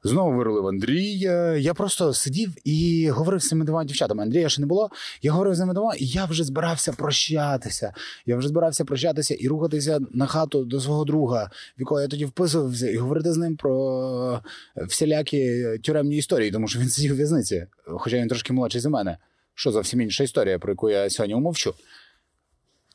знову 0.05 0.37
вирулив 0.37 0.67
Андрій. 0.67 1.19
Я 1.59 1.75
просто 1.75 2.15
сидів 2.15 2.55
і 2.65 3.09
говорив 3.11 3.43
з 3.43 3.49
цими 3.49 3.65
двома 3.65 3.85
дівчатами. 3.85 4.23
Андрія 4.23 4.49
ще 4.49 4.61
не 4.61 4.67
було. 4.67 4.91
Я 5.23 5.33
говорив 5.33 5.55
з 5.55 5.59
ними 5.59 5.75
двома, 5.75 5.95
і 5.95 6.07
я 6.07 6.25
вже 6.25 6.45
збирався 6.45 6.93
прощатися. 6.93 7.95
Я 8.27 8.37
вже 8.37 8.49
збирався 8.49 8.85
прощатися 8.85 9.35
і 9.35 9.49
рухатися 9.49 10.01
на 10.11 10.27
хату 10.27 10.65
до 10.65 10.81
свого 10.81 11.05
друга, 11.05 11.51
в 11.77 11.81
якого 11.81 12.01
я 12.01 12.09
тоді 12.09 12.25
вписувався, 12.25 12.91
і 12.91 12.97
говорити 12.97 13.33
з 13.33 13.37
ним 13.37 13.57
про 13.57 14.41
всілякі 14.89 15.65
тюремні 15.83 16.17
історії, 16.17 16.51
тому 16.51 16.69
що 16.69 16.79
він 16.79 16.89
сидів 16.89 17.13
у 17.13 17.17
в'язниці, 17.17 17.67
хоча 17.87 18.17
він 18.17 18.29
трошки 18.29 18.53
молодший 18.53 18.81
за 18.81 18.89
мене. 18.91 19.19
Що 19.55 19.73
зовсім 19.73 20.01
інша 20.01 20.25
історія, 20.25 20.59
про 20.59 20.73
яку 20.73 20.91
я 20.91 21.11
сьогодні 21.11 21.35
умовчу. 21.35 21.75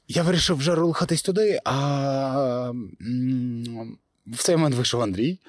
Я 0.07 0.23
вирішив 0.23 0.57
вже 0.57 0.75
рухатись 0.75 1.21
туди, 1.21 1.59
а 1.65 2.71
в 4.27 4.37
цей 4.37 4.55
момент 4.55 4.75
вийшов 4.75 5.01
Андрій. 5.01 5.39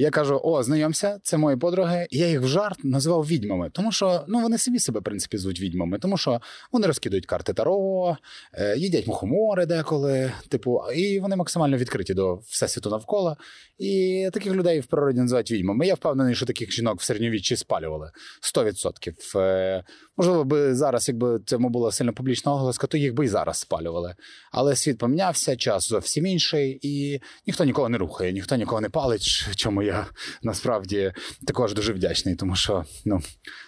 Я 0.00 0.10
кажу: 0.10 0.40
о, 0.44 0.62
знайомся, 0.62 1.18
це 1.22 1.36
мої 1.36 1.56
подруги. 1.56 2.06
Я 2.10 2.28
їх 2.28 2.40
в 2.40 2.46
жарт 2.46 2.84
називав 2.84 3.26
відьмами, 3.26 3.70
тому 3.72 3.92
що 3.92 4.24
ну 4.28 4.40
вони 4.40 4.58
самі 4.58 4.78
себе, 4.78 5.00
в 5.00 5.02
принципі, 5.02 5.38
звуть 5.38 5.60
відьмами, 5.60 5.98
тому 5.98 6.16
що 6.16 6.40
вони 6.72 6.86
розкидують 6.86 7.26
карти 7.26 7.52
Таро, 7.52 8.16
е, 8.52 8.76
їдять 8.76 9.06
мухомори 9.06 9.66
деколи, 9.66 10.32
типу, 10.48 10.80
і 10.94 11.20
вони 11.20 11.36
максимально 11.36 11.76
відкриті 11.76 12.14
до 12.14 12.34
всесвіту 12.34 12.90
навколо. 12.90 13.36
І 13.78 14.28
таких 14.32 14.52
людей 14.52 14.80
в 14.80 14.86
природі 14.86 15.20
називають 15.20 15.50
відьмами. 15.50 15.86
Я 15.86 15.94
впевнений, 15.94 16.34
що 16.34 16.46
таких 16.46 16.72
жінок 16.72 17.00
в 17.00 17.02
середньовіччі 17.02 17.56
спалювали 17.56 18.10
100%. 18.42 19.38
Е, 19.38 19.84
Можливо, 20.16 20.44
би 20.44 20.74
зараз, 20.74 21.08
якби 21.08 21.40
цьому 21.46 21.68
була 21.68 21.92
сильно 21.92 22.12
публічна 22.12 22.52
оголоска, 22.52 22.86
то 22.86 22.96
їх 22.96 23.14
би 23.14 23.24
і 23.24 23.28
зараз 23.28 23.56
спалювали. 23.56 24.14
Але 24.52 24.76
світ 24.76 24.98
помінявся, 24.98 25.56
час 25.56 25.88
зовсім 25.88 26.26
інший, 26.26 26.78
і 26.82 27.20
ніхто 27.46 27.64
нікого 27.64 27.88
не 27.88 27.98
рухає, 27.98 28.32
ніхто 28.32 28.56
нікого 28.56 28.80
не 28.80 28.88
палить. 28.88 29.46
Чому 29.56 29.82
я 29.88 30.06
насправді 30.42 31.12
також 31.46 31.74
дуже 31.74 31.92
вдячний, 31.92 32.34
тому 32.36 32.56
що 32.56 32.84
ну 33.04 33.22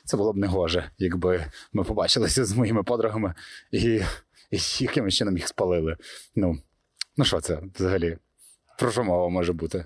це 0.05 0.17
було 0.17 0.33
б 0.33 0.37
негоже, 0.37 0.91
якби 0.99 1.47
ми 1.73 1.85
побачилися 1.85 2.45
з 2.45 2.53
моїми 2.53 2.83
подругами 2.83 3.35
і, 3.73 4.03
і 4.51 4.59
якимось 4.81 5.15
чином 5.15 5.37
їх 5.37 5.49
спалили. 5.49 5.97
Ну, 6.37 6.59
ну 7.17 7.25
що 7.25 7.41
це 7.41 7.59
взагалі? 7.75 8.19
Про 8.79 8.91
що 8.91 9.05
мова 9.05 9.29
може 9.29 9.53
бути? 9.53 9.85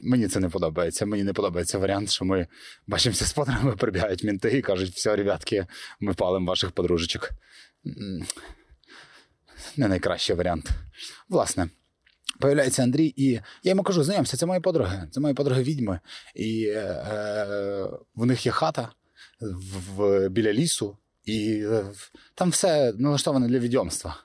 Мені 0.00 0.28
це 0.28 0.40
не 0.40 0.48
подобається. 0.48 1.06
Мені 1.06 1.24
не 1.24 1.32
подобається 1.32 1.78
варіант, 1.78 2.10
що 2.10 2.24
ми 2.24 2.46
бачимося 2.86 3.24
з 3.24 3.32
подругами, 3.32 3.76
прибігають 3.76 4.24
мінти 4.24 4.58
і 4.58 4.62
кажуть, 4.62 4.94
все, 4.94 5.16
ребятки, 5.16 5.66
ми 6.00 6.14
палимо 6.14 6.46
ваших 6.46 6.70
подружечок. 6.70 7.30
Не 9.76 9.88
найкращий 9.88 10.36
варіант. 10.36 10.70
Власне, 11.28 11.68
появляється 12.42 12.82
Андрій, 12.82 13.14
і 13.16 13.30
я 13.32 13.40
йому 13.62 13.82
кажу: 13.82 14.04
знайомся, 14.04 14.36
це 14.36 14.46
мої 14.46 14.60
подруги, 14.60 15.08
це 15.10 15.20
мої 15.20 15.34
подруги 15.34 15.62
відьми. 15.62 16.00
І 16.34 16.66
е, 16.66 17.88
в 18.14 18.26
них 18.26 18.46
є 18.46 18.52
хата 18.52 18.88
в, 19.40 19.96
в, 19.96 20.28
біля 20.28 20.52
лісу, 20.52 20.96
і 21.24 21.62
е, 21.64 21.84
там 22.34 22.50
все 22.50 22.92
налаштоване 22.98 23.48
для 23.48 23.58
відьомства. 23.58 24.16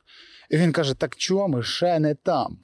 І 0.49 0.57
він 0.57 0.71
каже: 0.71 0.93
Так 0.93 1.15
чого 1.15 1.47
ми 1.47 1.63
ще 1.63 1.99
не 1.99 2.15
там? 2.15 2.57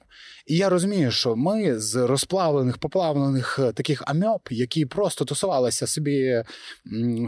І 0.46 0.56
я 0.56 0.68
розумію, 0.68 1.10
що 1.10 1.36
ми 1.36 1.78
з 1.80 2.06
розплавлених, 2.06 2.78
поплавлених 2.78 3.58
е, 3.58 3.72
таких 3.72 4.02
амьоп, 4.06 4.48
які 4.50 4.86
просто 4.86 5.24
тусувалися 5.24 5.86
собі, 5.86 6.44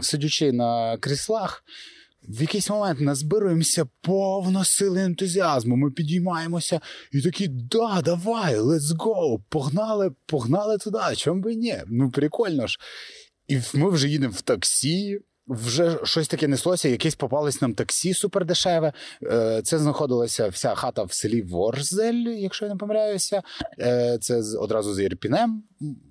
сидячи 0.01 0.51
на 0.51 0.97
кріслах, 0.97 1.63
в 2.27 2.41
якийсь 2.41 2.69
момент 2.69 3.01
назбируємося 3.01 3.85
повно 4.01 4.65
сили 4.65 5.01
ентузіазму. 5.01 5.75
Ми 5.75 5.91
підіймаємося 5.91 6.81
і 7.11 7.21
такі, 7.21 7.47
да, 7.47 8.01
давай, 8.01 8.59
let's 8.59 8.97
go, 8.97 9.41
погнали, 9.49 10.11
погнали 10.25 10.77
туди. 10.77 10.99
Чому 11.15 11.41
би 11.41 11.55
ні? 11.55 11.77
Ну, 11.87 12.11
прикольно 12.11 12.67
ж. 12.67 12.79
І 13.47 13.59
ми 13.73 13.89
вже 13.89 14.09
їдемо 14.09 14.33
в 14.37 14.41
таксі. 14.41 15.19
Вже 15.47 15.97
щось 16.03 16.27
таке 16.27 16.47
неслося, 16.47 16.89
якесь 16.89 17.15
попалось 17.15 17.61
нам 17.61 17.73
таксі 17.73 18.13
супердешеве. 18.13 18.93
Е, 19.23 19.61
Це 19.61 19.79
знаходилася 19.79 20.47
вся 20.47 20.75
хата 20.75 21.03
в 21.03 21.13
селі 21.13 21.41
Ворзель, 21.41 22.13
якщо 22.13 22.65
я 22.65 22.71
не 22.71 22.77
помиляюся. 22.77 23.41
Е, 23.79 24.17
Це 24.21 24.41
одразу 24.59 24.93
з 24.93 24.99
Ірпінем. 24.99 25.63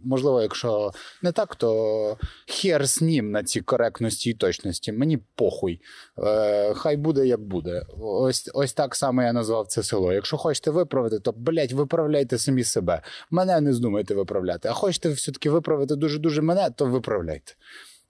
Можливо, 0.05 0.43
якщо 0.43 0.91
не 1.23 1.33
так, 1.33 1.57
то 1.57 2.19
хер 2.47 2.87
з 2.87 3.03
ним 3.03 3.31
на 3.31 3.45
цій 3.45 3.61
коректності 3.61 4.31
і 4.31 4.35
точності. 4.35 4.93
Мені 4.93 5.19
похуй. 5.35 5.81
Е, 6.19 6.75
Хай 6.75 6.97
буде 6.97 7.27
як 7.27 7.41
буде. 7.41 7.83
Ось, 8.01 8.51
ось 8.55 8.73
так 8.73 8.95
само 8.95 9.23
я 9.23 9.33
назвав 9.33 9.67
це 9.67 9.83
село. 9.83 10.13
Якщо 10.13 10.37
хочете 10.37 10.71
виправити, 10.71 11.19
то 11.19 11.33
блять, 11.33 11.73
виправляйте 11.73 12.39
самі 12.39 12.65
себе. 12.65 13.03
Мене 13.31 13.61
не 13.61 13.73
здумайте 13.73 14.15
виправляти. 14.15 14.69
А 14.69 14.73
хочете 14.73 15.09
все-таки 15.09 15.51
виправити 15.51 15.97
дуже-дуже 15.97 16.43
мене, 16.43 16.71
то 16.77 16.87
виправляйте. 16.87 17.53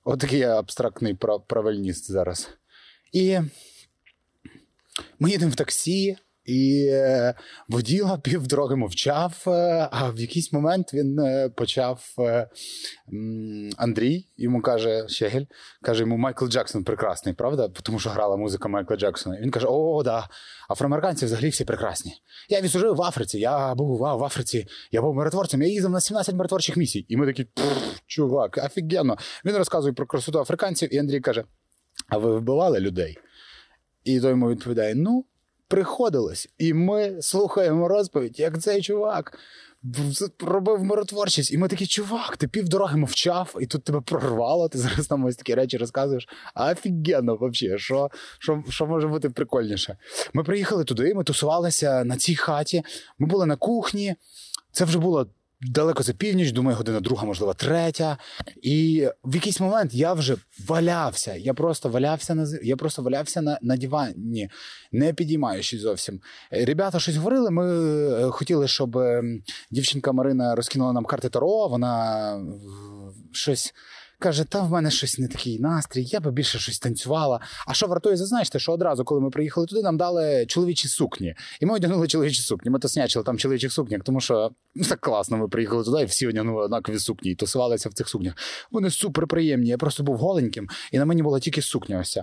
Отакий 0.08 0.38
я 0.38 0.58
абстрактний 0.58 1.14
пра- 1.14 1.38
правильніст 1.38 2.10
зараз. 2.10 2.48
І 3.12 3.38
ми 5.18 5.30
їдемо 5.30 5.52
в 5.52 5.54
таксі, 5.54 6.16
і 6.46 6.88
е, 6.90 7.34
воділа 7.68 8.18
півдороги 8.22 8.76
мовчав, 8.76 9.44
е, 9.46 9.88
а 9.92 10.10
в 10.10 10.20
якийсь 10.20 10.52
момент 10.52 10.94
він 10.94 11.18
е, 11.18 11.48
почав 11.48 12.04
Андрій, 13.76 14.26
йому 14.36 14.62
каже 14.62 15.08
Щегель, 15.08 15.44
каже 15.82 16.00
йому 16.00 16.16
Майкл 16.16 16.46
Джексон 16.46 16.84
прекрасний, 16.84 17.34
правда? 17.34 17.68
Тому 17.68 17.98
що 17.98 18.10
грала 18.10 18.36
музика 18.36 18.68
Майкла 18.68 18.96
Джексона. 18.96 19.38
І 19.38 19.42
він 19.42 19.50
каже: 19.50 19.66
О, 19.70 20.02
да, 20.02 20.28
афроамериканці 20.70 21.24
взагалі 21.24 21.48
всі 21.48 21.64
прекрасні. 21.64 22.12
Я 22.48 22.60
відслужив 22.60 22.94
в 22.94 23.02
Африці, 23.02 23.38
я 23.38 23.74
був 23.74 23.98
в 23.98 24.24
Африці, 24.24 24.66
я 24.92 25.02
був 25.02 25.14
миротворцем, 25.14 25.62
я 25.62 25.68
їздив 25.68 25.90
на 25.90 26.00
17 26.00 26.34
миротворчих 26.34 26.76
місій. 26.76 27.06
І 27.08 27.16
ми 27.16 27.26
такі, 27.26 27.46
чувак, 28.06 28.58
офігенно. 28.64 29.16
Він 29.44 29.56
розказує 29.56 29.94
про 29.94 30.06
красоту 30.06 30.40
африканців, 30.40 30.94
і 30.94 30.98
Андрій 30.98 31.20
каже: 31.20 31.44
А 32.08 32.18
ви 32.18 32.38
вбивали 32.38 32.80
людей? 32.80 33.18
І 34.04 34.20
той 34.20 34.30
йому 34.30 34.50
відповідає: 34.50 34.94
Ну, 34.94 35.24
приходилось. 35.68 36.48
І 36.58 36.74
ми 36.74 37.22
слухаємо 37.22 37.88
розповідь, 37.88 38.40
як 38.40 38.62
цей 38.62 38.82
чувак 38.82 39.38
робив 40.40 40.84
миротворчість. 40.84 41.52
І 41.52 41.58
ми 41.58 41.68
такі, 41.68 41.86
чувак, 41.86 42.36
ти 42.36 42.48
півдороги 42.48 42.96
мовчав, 42.96 43.56
і 43.60 43.66
тут 43.66 43.84
тебе 43.84 44.00
прорвало. 44.00 44.68
Ти 44.68 44.78
зараз 44.78 45.10
нам 45.10 45.24
ось 45.24 45.36
такі 45.36 45.54
речі 45.54 45.76
розказуєш. 45.76 46.28
Офігенно, 46.54 47.36
взагалі, 47.40 47.78
що, 47.78 48.10
що, 48.38 48.62
що 48.68 48.86
може 48.86 49.08
бути 49.08 49.30
прикольніше? 49.30 49.96
Ми 50.32 50.44
приїхали 50.44 50.84
туди, 50.84 51.14
ми 51.14 51.24
тусувалися 51.24 52.04
на 52.04 52.16
цій 52.16 52.34
хаті. 52.34 52.82
Ми 53.18 53.26
були 53.26 53.46
на 53.46 53.56
кухні. 53.56 54.14
Це 54.72 54.84
вже 54.84 54.98
було. 54.98 55.26
Далеко 55.60 56.02
за 56.02 56.12
північ, 56.12 56.52
думаю, 56.52 56.76
година 56.76 57.00
друга, 57.00 57.24
можливо, 57.24 57.54
третя. 57.54 58.18
І 58.62 59.08
в 59.24 59.34
якийсь 59.34 59.60
момент 59.60 59.94
я 59.94 60.12
вже 60.12 60.36
валявся. 60.66 61.34
Я 61.34 61.54
просто 61.54 61.88
валявся 61.88 62.34
на 62.34 62.46
я 62.62 62.76
просто 62.76 63.02
валявся 63.02 63.42
на, 63.42 63.58
на 63.62 63.76
дивані, 63.76 64.50
не 64.92 65.12
підіймаючись 65.12 65.80
зовсім. 65.80 66.20
Ребята 66.50 67.00
щось 67.00 67.16
говорили. 67.16 67.50
Ми 67.50 67.64
е, 68.26 68.30
хотіли, 68.30 68.68
щоб 68.68 68.98
е, 68.98 69.22
дівчинка 69.70 70.12
Марина 70.12 70.54
розкинула 70.54 70.92
нам 70.92 71.04
карти 71.04 71.28
Таро. 71.28 71.68
Вона 71.68 72.36
е, 72.36 72.40
щось. 73.32 73.74
Каже, 74.18 74.44
та 74.44 74.62
в 74.62 74.70
мене 74.70 74.90
щось 74.90 75.18
не 75.18 75.28
такий 75.28 75.58
настрій, 75.58 76.04
я 76.04 76.20
би 76.20 76.30
більше 76.30 76.58
щось 76.58 76.78
танцювала. 76.78 77.40
А 77.66 77.74
що 77.74 77.86
вартує 77.86 78.16
зазначити, 78.16 78.58
що 78.58 78.72
одразу, 78.72 79.04
коли 79.04 79.20
ми 79.20 79.30
приїхали 79.30 79.66
туди, 79.66 79.82
нам 79.82 79.96
дали 79.96 80.46
чоловічі 80.46 80.88
сукні. 80.88 81.34
І 81.60 81.66
ми 81.66 81.74
одягнули 81.74 82.08
чоловічі 82.08 82.42
сукні. 82.42 82.70
Ми 82.70 82.78
тоснячили 82.78 83.24
там 83.24 83.38
чоловічих 83.38 83.72
сукнях, 83.72 84.02
тому 84.04 84.20
що 84.20 84.50
ну, 84.74 84.84
так 84.84 85.00
класно. 85.00 85.36
Ми 85.36 85.48
приїхали 85.48 85.84
туди, 85.84 86.02
і 86.02 86.04
всі 86.04 86.26
одягнули 86.26 86.64
однакові 86.64 86.98
сукні 86.98 87.30
і 87.30 87.34
тусувалися 87.34 87.88
в 87.88 87.92
цих 87.92 88.08
сукнях. 88.08 88.34
Вони 88.70 88.90
супер 88.90 89.26
приємні. 89.26 89.68
Я 89.68 89.78
просто 89.78 90.02
був 90.02 90.16
голеньким, 90.16 90.68
і 90.92 90.98
на 90.98 91.04
мені 91.04 91.22
була 91.22 91.40
тільки 91.40 91.62
сукня. 91.62 91.98
Ось. 92.00 92.18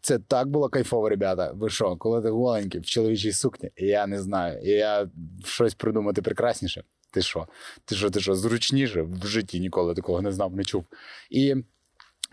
Це 0.00 0.18
так 0.18 0.48
було 0.48 0.68
кайфово, 0.68 1.08
ребята. 1.08 1.52
Ви 1.54 1.70
що, 1.70 1.96
коли 1.96 2.22
ти 2.22 2.28
голенький 2.28 2.80
в 2.80 2.84
чоловічій 2.84 3.32
сукні? 3.32 3.70
Я 3.76 4.06
не 4.06 4.22
знаю. 4.22 4.60
Я 4.62 5.08
щось 5.44 5.74
придумати 5.74 6.22
прекрасніше. 6.22 6.84
Ти 7.14 7.22
що? 7.22 7.46
Ти 7.84 7.94
що, 7.94 8.10
ти 8.10 8.20
що, 8.20 8.34
зручніше 8.34 9.02
в 9.02 9.26
житті 9.26 9.60
ніколи 9.60 9.94
такого 9.94 10.22
не 10.22 10.32
знав, 10.32 10.56
не 10.56 10.64
чув. 10.64 10.84
І, 11.30 11.54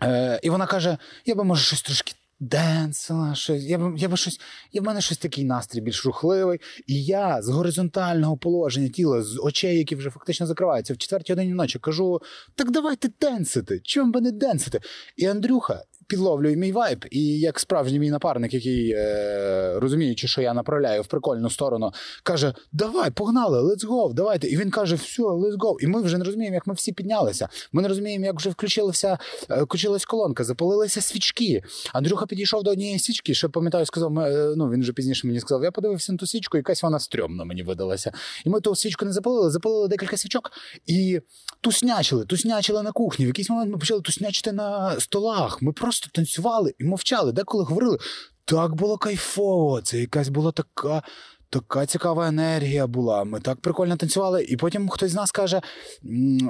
е, 0.02 0.40
і 0.42 0.50
вона 0.50 0.66
каже: 0.66 0.98
я 1.26 1.34
би 1.34 1.44
може 1.44 1.64
щось 1.64 1.82
трошки. 1.82 2.12
Денсила, 2.40 3.34
щось, 3.34 3.62
я 3.62 3.78
б, 3.78 3.98
я 3.98 4.08
б 4.08 4.16
щось, 4.16 4.40
я 4.72 4.80
в 4.80 4.84
мене 4.84 5.00
щось 5.00 5.18
такий 5.18 5.44
настрій 5.44 5.80
більш 5.80 6.06
рухливий. 6.06 6.60
І 6.86 7.04
я 7.04 7.42
з 7.42 7.48
горизонтального 7.48 8.36
положення 8.36 8.88
тіла, 8.88 9.22
з 9.22 9.40
очей, 9.42 9.78
які 9.78 9.96
вже 9.96 10.10
фактично 10.10 10.46
закриваються, 10.46 10.94
в 10.94 10.98
четвертій 10.98 11.32
годині 11.32 11.54
ночі 11.54 11.78
кажу: 11.78 12.20
так 12.54 12.70
давайте 12.70 13.08
денсити, 13.20 13.80
чому 13.84 14.12
би 14.12 14.20
не 14.20 14.32
денсити? 14.32 14.80
І 15.16 15.26
Андрюха 15.26 15.82
підловлює 16.12 16.56
мій 16.56 16.72
вайб, 16.72 17.04
і 17.10 17.38
як 17.38 17.60
справжній 17.60 17.98
мій 17.98 18.10
напарник, 18.10 18.54
який 18.54 18.90
е, 18.90 19.74
розуміючи, 19.76 20.28
що 20.28 20.42
я 20.42 20.54
направляю 20.54 21.02
в 21.02 21.06
прикольну 21.06 21.50
сторону, 21.50 21.92
каже: 22.22 22.54
Давай, 22.72 23.10
погнали, 23.10 23.62
let's 23.62 23.88
go, 23.88 24.14
давайте. 24.14 24.48
І 24.48 24.56
він 24.56 24.70
каже, 24.70 24.94
все, 24.94 25.22
let's 25.22 25.56
go. 25.56 25.76
І 25.80 25.86
ми 25.86 26.02
вже 26.02 26.18
не 26.18 26.24
розуміємо, 26.24 26.54
як 26.54 26.66
ми 26.66 26.74
всі 26.74 26.92
піднялися. 26.92 27.48
Ми 27.72 27.82
не 27.82 27.88
розуміємо, 27.88 28.26
як 28.26 28.36
вже 28.36 28.50
включилася, 28.50 29.18
е, 29.50 29.62
включилась 29.62 30.04
колонка, 30.04 30.44
запалилися 30.44 31.00
свічки. 31.00 31.62
Андрюха 31.92 32.26
підійшов 32.26 32.62
до 32.62 32.70
однієї 32.70 32.98
свічки, 32.98 33.34
ще 33.34 33.48
пам'ятаю, 33.48 33.86
сказав, 33.86 34.18
е, 34.18 34.54
ну 34.56 34.70
він 34.70 34.80
вже 34.80 34.92
пізніше 34.92 35.26
мені 35.26 35.40
сказав, 35.40 35.64
я 35.64 35.70
подивився 35.70 36.12
на 36.12 36.18
ту 36.18 36.26
свічку, 36.26 36.56
якась 36.56 36.82
вона 36.82 36.98
стрьомна 36.98 37.44
мені 37.44 37.62
видалася. 37.62 38.12
І 38.44 38.50
ми 38.50 38.60
ту 38.60 38.76
свічку 38.76 39.04
не 39.04 39.12
запалили, 39.12 39.50
запалили 39.50 39.88
декілька 39.88 40.16
свічок 40.16 40.50
і 40.86 41.20
туснячили, 41.60 42.24
туснячили 42.24 42.82
на 42.82 42.92
кухні. 42.92 43.24
В 43.24 43.28
якийсь 43.28 43.50
момент 43.50 43.72
ми 43.72 43.78
почали 43.78 44.00
туснячити 44.00 44.52
на 44.52 45.00
столах. 45.00 45.62
Ми 45.62 45.72
просто 45.72 46.01
танцювали 46.10 46.74
і 46.78 46.84
мовчали, 46.84 47.32
деколи 47.32 47.64
говорили. 47.64 47.98
Так 48.44 48.74
було 48.74 48.98
кайфово. 48.98 49.80
Це 49.80 49.98
якась 49.98 50.28
була 50.28 50.52
така. 50.52 51.02
Така 51.50 51.86
цікава 51.86 52.28
енергія 52.28 52.86
була. 52.86 53.24
Ми 53.24 53.40
так 53.40 53.60
прикольно 53.60 53.96
танцювали. 53.96 54.44
І 54.44 54.56
потім 54.56 54.88
хтось 54.88 55.10
з 55.10 55.14
нас 55.14 55.30
каже: 55.30 55.60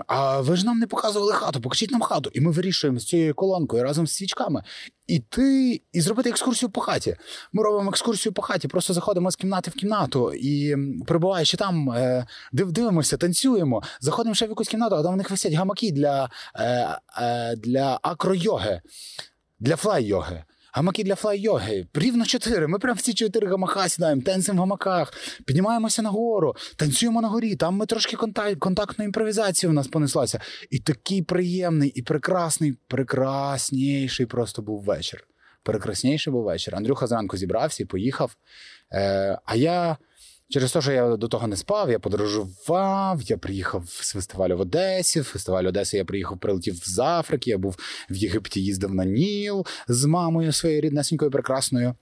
А 0.07 0.41
ви 0.41 0.57
ж 0.57 0.67
нам 0.67 0.79
не 0.79 0.87
показували 0.87 1.33
хату, 1.33 1.61
покажіть 1.61 1.91
нам 1.91 2.01
хату. 2.01 2.31
І 2.35 2.41
ми 2.41 2.51
вирішуємо 2.51 2.99
з 2.99 3.07
цією 3.07 3.35
колонкою 3.35 3.83
разом 3.83 4.07
з 4.07 4.15
свічками 4.15 4.63
іти 5.07 5.81
і 5.93 6.01
зробити 6.01 6.31
екскурсію 6.31 6.71
по 6.71 6.81
хаті. 6.81 7.17
Ми 7.53 7.63
робимо 7.63 7.91
екскурсію 7.91 8.33
по 8.33 8.43
хаті, 8.43 8.69
просто 8.69 8.95
заходимо 8.95 9.31
з 9.31 9.37
кімнати 9.37 9.71
в 9.71 9.75
кімнату 9.75 10.33
і 10.35 10.77
перебуваючи 11.07 11.57
там, 11.57 11.91
е, 11.91 12.27
дивимося, 12.53 13.17
танцюємо. 13.17 13.83
Заходимо 14.01 14.35
ще 14.35 14.47
в 14.47 14.49
якусь 14.49 14.69
кімнату, 14.69 14.97
а 14.97 15.03
там 15.03 15.15
в 15.15 15.17
них 15.17 15.31
висять 15.31 15.53
гамаки 15.53 15.93
для, 15.93 16.31
е, 16.55 16.99
е, 17.23 17.57
для 17.57 17.99
акро-йоги, 18.03 18.81
для 19.63 19.77
флай-йоги. 19.77 20.45
Гамаки 20.73 21.05
для 21.05 21.15
флай-йоги. 21.15 21.87
Рівно 21.95 22.25
чотири. 22.25 22.67
Ми 22.67 22.79
прям 22.79 22.97
всі 22.97 23.15
чотири 23.15 23.47
гамака 23.47 23.89
сідаємо, 23.89 24.23
танцем 24.23 24.57
в 24.57 24.59
гамаках, 24.59 25.13
піднімаємося 25.47 26.03
нагору, 26.03 26.57
танцюємо 26.77 27.21
на 27.21 27.29
горі. 27.29 27.57
Там 27.57 27.75
ми 27.75 27.87
трошки 27.87 28.17
контакт, 28.17 28.59
контактної 28.59 29.07
імпровізації 29.07 29.71
у 29.71 29.73
нас 29.73 29.89
понеслася. 29.89 30.41
І 30.71 30.79
такий 30.79 31.23
приємний 31.23 31.89
і 31.89 32.03
прекрасний, 32.03 32.73
прекрасніший 32.89 34.27
просто 34.27 34.63
був 34.63 34.83
вечір. 34.83 35.25
Прекрасніший 35.63 36.33
був 36.33 36.45
вечір. 36.45 36.77
Андрюха 36.77 37.07
зранку 37.07 37.37
зібрався 37.37 37.83
і 37.83 37.87
поїхав. 37.87 38.37
Е, 38.93 39.39
а 39.45 39.57
я 39.57 39.97
через 40.53 40.73
те, 40.73 40.81
що 40.81 40.93
я 40.93 41.17
до 41.17 41.29
того 41.29 41.47
не 41.47 41.57
спав, 41.57 41.91
я 41.91 41.99
подорожував, 41.99 43.23
я 43.23 43.39
приїхав 43.39 43.89
з 43.89 44.13
фестивалю 44.13 44.57
в 44.57 44.61
Одесі. 44.61 45.23
Фестиваль 45.23 45.65
Одеси 45.65 45.97
я 45.97 46.05
приїхав, 46.05 46.39
прилетів 46.39 46.75
з 46.75 46.99
Африки. 46.99 47.51
Я 47.51 47.59
був 47.59 47.77
в 48.11 48.17
Єгипті, 48.17 48.63
їздив 48.63 48.95
на 48.95 49.05
Ніл 49.05 49.67
з 49.89 50.05
мамою 50.05 50.53
своєю 50.53 50.81
ріднесенькою 50.81 51.31
прекрасною. 51.31 51.95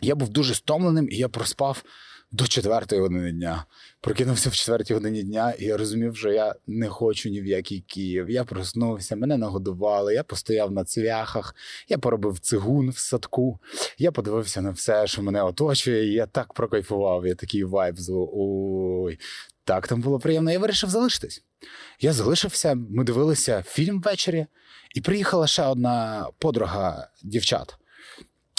Я 0.00 0.14
був 0.14 0.28
дуже 0.28 0.54
стомленим, 0.54 1.08
і 1.10 1.16
я 1.16 1.28
проспав 1.28 1.82
до 2.30 2.46
четвертої 2.46 3.00
години 3.02 3.32
дня. 3.32 3.64
Прокинувся 4.00 4.50
в 4.50 4.52
четвертій 4.52 4.94
годині 4.94 5.22
дня, 5.22 5.54
і 5.58 5.64
я 5.64 5.76
розумів, 5.76 6.16
що 6.16 6.32
я 6.32 6.54
не 6.66 6.88
хочу 6.88 7.28
ні 7.28 7.40
в 7.40 7.46
який 7.46 7.80
Київ. 7.80 8.30
Я 8.30 8.44
проснувся, 8.44 9.16
мене 9.16 9.36
нагодували, 9.36 10.14
я 10.14 10.22
постояв 10.22 10.72
на 10.72 10.84
цвяхах, 10.84 11.54
я 11.88 11.98
поробив 11.98 12.38
цигун 12.38 12.90
в 12.90 12.98
садку, 12.98 13.58
я 13.98 14.12
подивився 14.12 14.60
на 14.60 14.70
все, 14.70 15.06
що 15.06 15.22
мене 15.22 15.42
оточує, 15.42 16.08
і 16.08 16.12
я 16.12 16.26
так 16.26 16.54
прокайфував, 16.54 17.26
я 17.26 17.34
такий 17.34 17.64
вайб 17.64 17.98
зло. 17.98 18.30
Ой, 18.32 19.18
так 19.64 19.88
там 19.88 20.00
було 20.00 20.18
приємно. 20.18 20.50
Я 20.50 20.58
вирішив 20.58 20.90
залишитись. 20.90 21.44
Я 22.00 22.12
залишився, 22.12 22.74
ми 22.74 23.04
дивилися 23.04 23.62
фільм 23.62 24.00
ввечері, 24.00 24.46
і 24.94 25.00
приїхала 25.00 25.46
ще 25.46 25.66
одна 25.66 26.26
подруга 26.38 27.08
дівчат. 27.22 27.76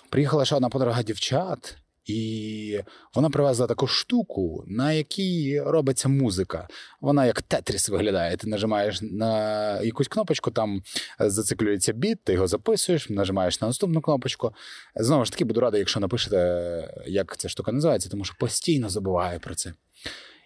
Приїхала 0.10 0.46
ще 0.46 0.56
одна 0.56 0.70
подруга 0.70 1.04
дівчат, 1.04 1.78
і 2.10 2.84
вона 3.16 3.30
привезла 3.30 3.68
таку 3.68 3.88
штуку, 3.88 4.64
на 4.68 4.94
якій 4.94 5.62
робиться 5.62 6.10
музика. 6.10 6.68
Вона 7.02 7.26
як 7.26 7.42
тетріс 7.42 7.90
виглядає. 7.90 8.38
Ти 8.38 8.48
нажимаєш 8.48 9.02
на 9.02 9.82
якусь 9.82 10.08
кнопочку, 10.08 10.52
там 10.52 10.82
зациклюється 11.20 11.94
біт, 11.94 12.24
ти 12.24 12.34
його 12.34 12.48
записуєш, 12.48 13.10
нажимаєш 13.10 13.62
на 13.62 13.68
наступну 13.68 14.02
кнопочку. 14.02 14.54
Знову 14.96 15.26
ж 15.26 15.32
таки, 15.32 15.46
буду 15.46 15.60
радий, 15.60 15.80
якщо 15.80 16.00
напишете, 16.00 17.04
як 17.08 17.38
ця 17.38 17.50
штука 17.50 17.72
називається, 17.72 18.10
тому 18.10 18.26
що 18.26 18.36
постійно 18.40 18.90
забуваю 18.90 19.40
про 19.40 19.56
це. 19.56 19.74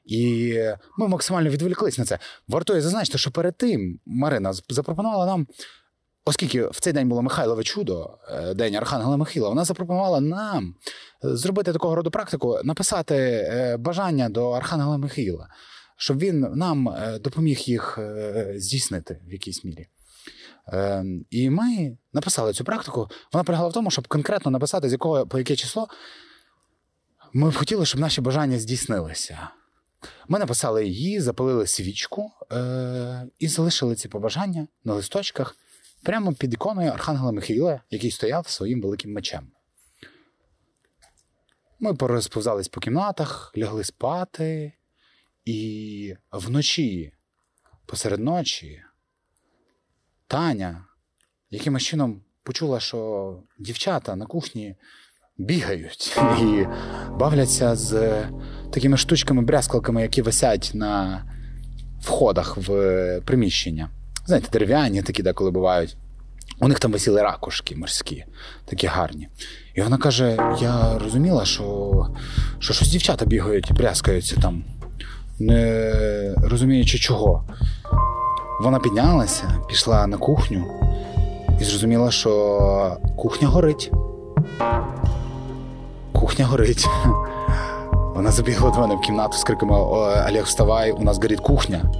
І 0.05 0.53
ми 0.97 1.07
максимально 1.07 1.49
відволіклись 1.49 1.97
на 1.97 2.05
це. 2.05 2.19
Вартує 2.47 2.81
зазначити, 2.81 3.17
що 3.17 3.31
перед 3.31 3.57
тим 3.57 3.99
Марина 4.05 4.53
запропонувала 4.53 5.25
нам 5.25 5.47
Оскільки 6.25 6.67
в 6.67 6.79
цей 6.79 6.93
день 6.93 7.09
було 7.09 7.21
Михайлове 7.21 7.63
чудо, 7.63 8.17
е, 8.29 8.53
день 8.53 8.75
Архангела 8.75 9.17
Михайла, 9.17 9.49
вона 9.49 9.63
запропонувала 9.63 10.19
нам 10.21 10.75
е, 11.25 11.35
зробити 11.35 11.73
такого 11.73 11.95
роду 11.95 12.11
практику, 12.11 12.59
написати 12.63 13.15
е, 13.15 13.77
бажання 13.77 14.29
до 14.29 14.51
Архангела 14.51 14.97
Михаїла, 14.97 15.47
щоб 15.97 16.19
він 16.19 16.39
нам 16.39 16.95
допоміг 17.21 17.59
їх 17.59 17.99
здійснити 18.55 19.21
в 19.27 19.33
якійсь 19.33 19.63
мірі. 19.63 19.87
Е, 20.67 21.05
І 21.29 21.49
ми 21.49 21.97
написали 22.13 22.53
цю 22.53 22.63
практику. 22.63 23.09
Вона 23.33 23.43
полягала 23.43 23.69
в 23.69 23.73
тому, 23.73 23.91
щоб 23.91 24.07
конкретно 24.07 24.51
написати, 24.51 24.89
з 24.89 24.91
якого 24.91 25.27
по 25.27 25.37
яке 25.37 25.55
число 25.55 25.87
ми 27.33 27.49
б 27.49 27.55
хотіли, 27.55 27.85
щоб 27.85 28.01
наші 28.01 28.21
бажання 28.21 28.59
здійснилися. 28.59 29.49
Ми 30.27 30.39
написали 30.39 30.87
її, 30.87 31.21
запалили 31.21 31.67
свічку 31.67 32.31
і 33.39 33.47
залишили 33.47 33.95
ці 33.95 34.07
побажання 34.07 34.67
на 34.83 34.93
листочках 34.93 35.55
прямо 36.03 36.33
під 36.33 36.53
іконою 36.53 36.91
Архангела 36.91 37.31
Михаїла, 37.31 37.81
який 37.89 38.11
стояв 38.11 38.47
своїм 38.47 38.81
великим 38.81 39.13
мечем. 39.13 39.47
Ми 41.79 41.93
порозповзались 41.93 42.67
по 42.67 42.79
кімнатах, 42.79 43.53
лягли 43.57 43.83
спати, 43.83 44.73
і 45.45 46.15
вночі, 46.31 47.13
посеред 47.85 48.19
ночі, 48.19 48.83
Таня 50.27 50.85
якимось 51.49 51.83
чином 51.83 52.21
почула, 52.43 52.79
що 52.79 53.39
дівчата 53.59 54.15
на 54.15 54.25
кухні 54.25 54.75
бігають 55.37 56.17
і 56.41 56.67
бавляться 57.09 57.75
з 57.75 58.23
такими 58.73 58.97
штучками-брязкалками, 58.97 60.01
які 60.01 60.21
висять 60.21 60.71
на 60.73 61.23
входах 62.01 62.57
в 62.57 63.21
приміщення. 63.25 63.89
Знаєте, 64.25 64.49
дерев'яні 64.51 65.01
такі 65.01 65.23
деколи 65.23 65.51
бувають. 65.51 65.97
У 66.59 66.67
них 66.67 66.79
там 66.79 66.91
висіли 66.91 67.21
ракушки 67.21 67.75
морські, 67.75 68.25
такі 68.65 68.87
гарні. 68.87 69.27
І 69.75 69.81
вона 69.81 69.97
каже: 69.97 70.55
я 70.61 70.97
розуміла, 70.99 71.45
що, 71.45 71.91
що 72.59 72.73
щось 72.73 72.87
дівчата 72.87 73.25
бігають, 73.25 73.73
брязкаються 73.73 74.35
там, 74.41 74.63
не 75.39 76.35
розуміючи 76.37 76.97
чого. 76.99 77.47
Вона 78.61 78.79
піднялася, 78.79 79.43
пішла 79.69 80.07
на 80.07 80.17
кухню 80.17 80.65
і 81.61 81.63
зрозуміла, 81.63 82.11
що 82.11 82.97
кухня 83.17 83.47
горить. 83.47 83.91
Кухня 86.11 86.45
горить. 86.45 86.87
Вона 88.15 88.31
забігла 88.31 88.71
до 88.71 88.79
мене 88.79 88.95
в 88.95 89.01
кімнату 89.01 89.37
з 89.37 89.43
криками 89.43 89.75
Олег, 89.75 90.43
вставай, 90.43 90.91
у 90.91 91.03
нас 91.03 91.17
горить 91.17 91.39
кухня. 91.39 91.91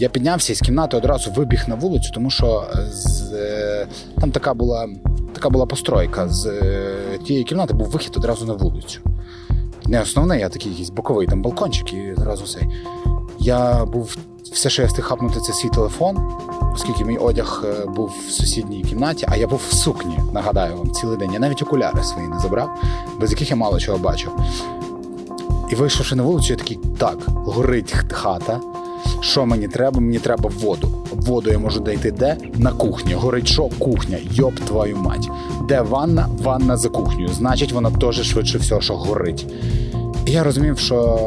Я 0.00 0.08
піднявся 0.08 0.52
із 0.52 0.60
кімнати 0.60 0.96
одразу 0.96 1.30
вибіг 1.30 1.64
на 1.68 1.74
вулицю, 1.74 2.10
тому 2.14 2.30
що 2.30 2.66
з, 2.90 3.32
е, 3.32 3.86
там 4.20 4.30
така 4.30 4.54
була, 4.54 4.88
така 5.34 5.50
була 5.50 5.66
постройка. 5.66 6.28
З 6.28 6.46
е, 6.46 7.18
тієї 7.26 7.44
кімнати 7.44 7.74
був 7.74 7.86
вихід 7.86 8.12
одразу 8.16 8.46
на 8.46 8.52
вулицю. 8.52 9.00
Не 9.86 10.02
основний, 10.02 10.42
а 10.42 10.48
такий 10.48 10.70
якийсь 10.72 10.90
боковий 10.90 11.26
там 11.26 11.42
балкончик 11.42 11.92
і 11.92 12.12
одразу 12.12 12.46
цей. 12.46 12.68
Я 13.38 13.84
був 13.84 14.16
все, 14.52 14.70
що 14.70 14.82
я 14.82 14.88
встиг 14.88 15.04
хапнути, 15.04 15.40
це 15.40 15.52
свій 15.52 15.68
телефон, 15.68 16.18
оскільки 16.74 17.04
мій 17.04 17.16
одяг 17.16 17.64
е, 17.64 17.86
був 17.86 18.12
в 18.28 18.30
сусідній 18.30 18.82
кімнаті, 18.82 19.26
а 19.28 19.36
я 19.36 19.46
був 19.46 19.60
в 19.68 19.74
сукні, 19.74 20.18
нагадаю 20.32 20.76
вам, 20.76 20.92
цілий 20.92 21.18
день. 21.18 21.32
Я 21.32 21.38
навіть 21.38 21.62
окуляри 21.62 22.02
свої 22.02 22.28
не 22.28 22.38
забрав, 22.38 22.82
без 23.20 23.30
яких 23.30 23.50
я 23.50 23.56
мало 23.56 23.80
чого 23.80 23.98
бачив. 23.98 24.32
І 25.70 25.74
вийшовши 25.74 26.16
на 26.16 26.22
вулицю, 26.22 26.52
я 26.52 26.56
такий, 26.56 26.78
так, 26.98 27.18
горить 27.26 27.94
хата. 28.12 28.60
Що 29.20 29.46
мені 29.46 29.68
треба? 29.68 30.00
Мені 30.00 30.18
треба 30.18 30.50
воду. 30.60 30.88
Воду 31.12 31.50
я 31.50 31.58
можу 31.58 31.80
дійти 31.80 32.10
де? 32.10 32.36
На 32.54 32.72
кухні. 32.72 33.14
Горить 33.14 33.48
що? 33.48 33.68
Кухня. 33.78 34.18
Йоп 34.30 34.54
твою 34.54 34.96
мать. 34.96 35.28
Де 35.68 35.80
ванна? 35.80 36.28
Ванна 36.42 36.76
за 36.76 36.88
кухнею. 36.88 37.28
Значить, 37.28 37.72
вона 37.72 37.90
теж 37.90 38.22
швидше 38.22 38.58
всього, 38.58 38.80
що 38.80 38.94
горить. 38.96 39.46
І 40.26 40.30
я 40.30 40.44
розумів, 40.44 40.78
що 40.78 41.18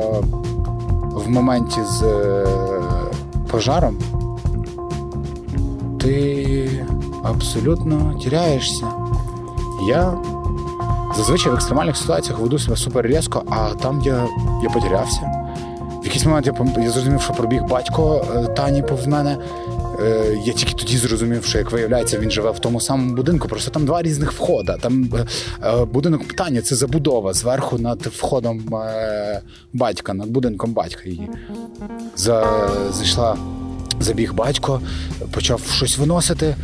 в 1.12 1.30
моменті 1.30 1.80
з 1.84 2.04
е, 2.04 2.46
пожаром 3.52 3.98
ти 6.00 6.86
абсолютно 7.24 8.14
тіряєшся. 8.24 8.86
Я 9.88 10.14
зазвичай 11.18 11.52
в 11.52 11.56
екстремальних 11.56 11.98
ситуаціях 11.98 12.40
веду 12.40 12.60
себе 12.60 12.78
супер 12.78 13.08
різко, 13.08 13.44
а 13.50 13.74
там 13.74 14.02
я, 14.06 14.28
я 14.64 14.70
потерявся. 14.70 15.41
Якийсь 16.12 16.26
момент 16.26 16.48
я, 16.78 16.84
я 16.84 16.92
зрозумів, 16.92 17.22
що 17.22 17.34
пробіг 17.34 17.64
батько 17.64 18.28
е, 18.36 18.48
Тані 18.48 18.82
повз 18.82 19.08
мене. 19.08 19.38
Е, 20.02 20.38
я 20.46 20.54
тільки 20.54 20.74
тоді 20.74 20.98
зрозумів, 20.98 21.46
що 21.46 21.58
як 21.58 21.72
виявляється, 21.72 22.20
він 22.20 22.32
живе 22.32 22.52
в 22.52 22.60
тому 22.60 22.82
самому 22.82 23.16
будинку. 23.16 23.48
Просто 23.48 23.72
там 23.72 23.86
два 23.86 24.02
різних 24.02 24.32
входа. 24.32 24.78
Там 24.78 25.10
е, 25.64 25.86
будинок 25.86 26.28
питання 26.28 26.62
це 26.62 26.76
забудова 26.76 27.34
зверху 27.34 27.78
над 27.78 28.06
входом 28.06 28.64
батька, 29.74 30.14
над 30.14 30.30
будинком 30.30 30.74
батька 30.74 31.02
її. 31.06 31.30
За, 32.16 32.70
зайшла, 32.94 33.38
забіг 34.00 34.34
батько, 34.34 34.82
почав 35.32 35.62
щось 35.76 35.98
виносити, 35.98 36.56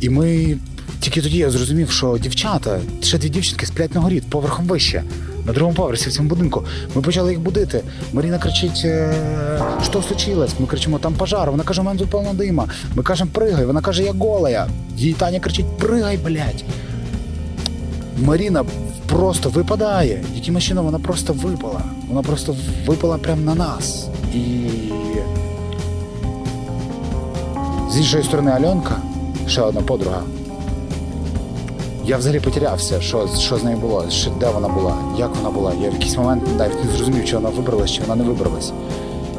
і 0.00 0.10
ми. 0.10 0.58
Тільки 1.00 1.22
тоді 1.22 1.38
я 1.38 1.50
зрозумів, 1.50 1.90
що 1.90 2.18
дівчата, 2.18 2.80
ще 3.02 3.18
дві 3.18 3.28
дівчинки 3.28 3.66
сплять 3.66 3.94
на 3.94 4.00
горі, 4.00 4.20
поверхом 4.20 4.66
вище, 4.66 5.04
на 5.46 5.52
другому 5.52 5.76
поверсі 5.76 6.08
в 6.08 6.12
цьому 6.12 6.28
будинку. 6.28 6.64
Ми 6.94 7.02
почали 7.02 7.30
їх 7.30 7.40
будити. 7.40 7.82
Маріна 8.12 8.38
кричить: 8.38 8.82
е, 8.84 9.14
що 9.82 10.02
случилось? 10.02 10.50
Ми 10.58 10.66
кричимо, 10.66 10.98
там 10.98 11.14
пожар. 11.14 11.50
Вона 11.50 11.62
каже, 11.62 11.80
у 11.80 11.84
мене 11.84 11.98
тут 11.98 12.10
повна 12.10 12.32
дима. 12.32 12.66
Ми 12.94 13.02
кажемо, 13.02 13.30
пригай. 13.34 13.64
Вона 13.64 13.80
каже, 13.80 14.02
я 14.02 14.12
голая. 14.12 14.66
Їй 14.96 15.12
Таня 15.12 15.40
кричить, 15.40 15.76
пригай, 15.78 16.16
блядь. 16.16 16.64
Маріна 18.18 18.64
просто 19.06 19.48
випадає. 19.48 20.24
Якимось 20.34 20.64
чином 20.64 20.84
вона 20.84 20.98
просто 20.98 21.32
випала. 21.32 21.80
Вона 22.08 22.22
просто 22.22 22.56
випала 22.86 23.18
прямо 23.18 23.42
на 23.42 23.54
нас. 23.54 24.08
І 24.34 24.68
з 27.90 27.96
іншої 27.98 28.24
сторони 28.24 28.50
Альонка, 28.50 28.96
ще 29.46 29.60
одна 29.60 29.80
подруга. 29.80 30.22
Я 32.04 32.16
взагалі 32.16 32.40
потерявся, 32.40 33.00
що, 33.00 33.28
що 33.38 33.56
з 33.56 33.64
нею 33.64 33.76
було, 33.76 34.10
що, 34.10 34.30
де 34.30 34.50
вона 34.50 34.68
була, 34.68 34.96
як 35.18 35.36
вона 35.36 35.50
була. 35.50 35.72
Я 35.80 35.90
в 35.90 35.92
якийсь 35.92 36.16
момент 36.16 36.42
навіть 36.58 36.84
не 36.84 36.90
зрозумів, 36.90 37.24
чи 37.24 37.36
вона 37.36 37.48
вибралась, 37.48 37.90
чи 37.90 38.02
вона 38.02 38.14
не 38.14 38.24
вибралась. 38.24 38.72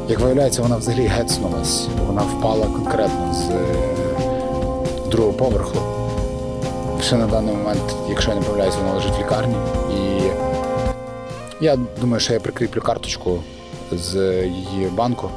Як 0.08 0.20
виявляється, 0.20 0.62
вона 0.62 0.76
взагалі 0.76 1.06
гецнулась. 1.06 1.86
Вона 2.06 2.22
впала 2.22 2.66
конкретно 2.66 3.34
з 3.34 3.50
е, 3.50 3.64
другого 5.10 5.32
поверху. 5.32 5.78
Ще 7.02 7.16
на 7.16 7.26
даний 7.26 7.54
момент, 7.54 7.96
якщо 8.08 8.30
я 8.30 8.36
не 8.36 8.42
помиляюсь, 8.42 8.76
вона 8.76 8.94
лежить 8.94 9.16
в 9.16 9.20
лікарні. 9.20 9.54
І 9.90 10.22
я 11.64 11.78
думаю, 12.00 12.20
що 12.20 12.32
я 12.32 12.40
прикріплю 12.40 12.80
карточку 12.80 13.38
з 13.92 14.42
її 14.46 14.88
банку. 14.92 15.30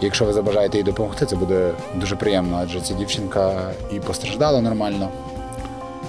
Якщо 0.00 0.24
ви 0.24 0.32
забажаєте 0.32 0.78
їй 0.78 0.84
допомогти, 0.84 1.26
це 1.26 1.36
буде 1.36 1.70
дуже 1.94 2.16
приємно, 2.16 2.58
адже 2.62 2.80
ця 2.80 2.94
дівчинка 2.94 3.72
і 3.92 4.00
постраждала 4.00 4.60
нормально, 4.60 5.08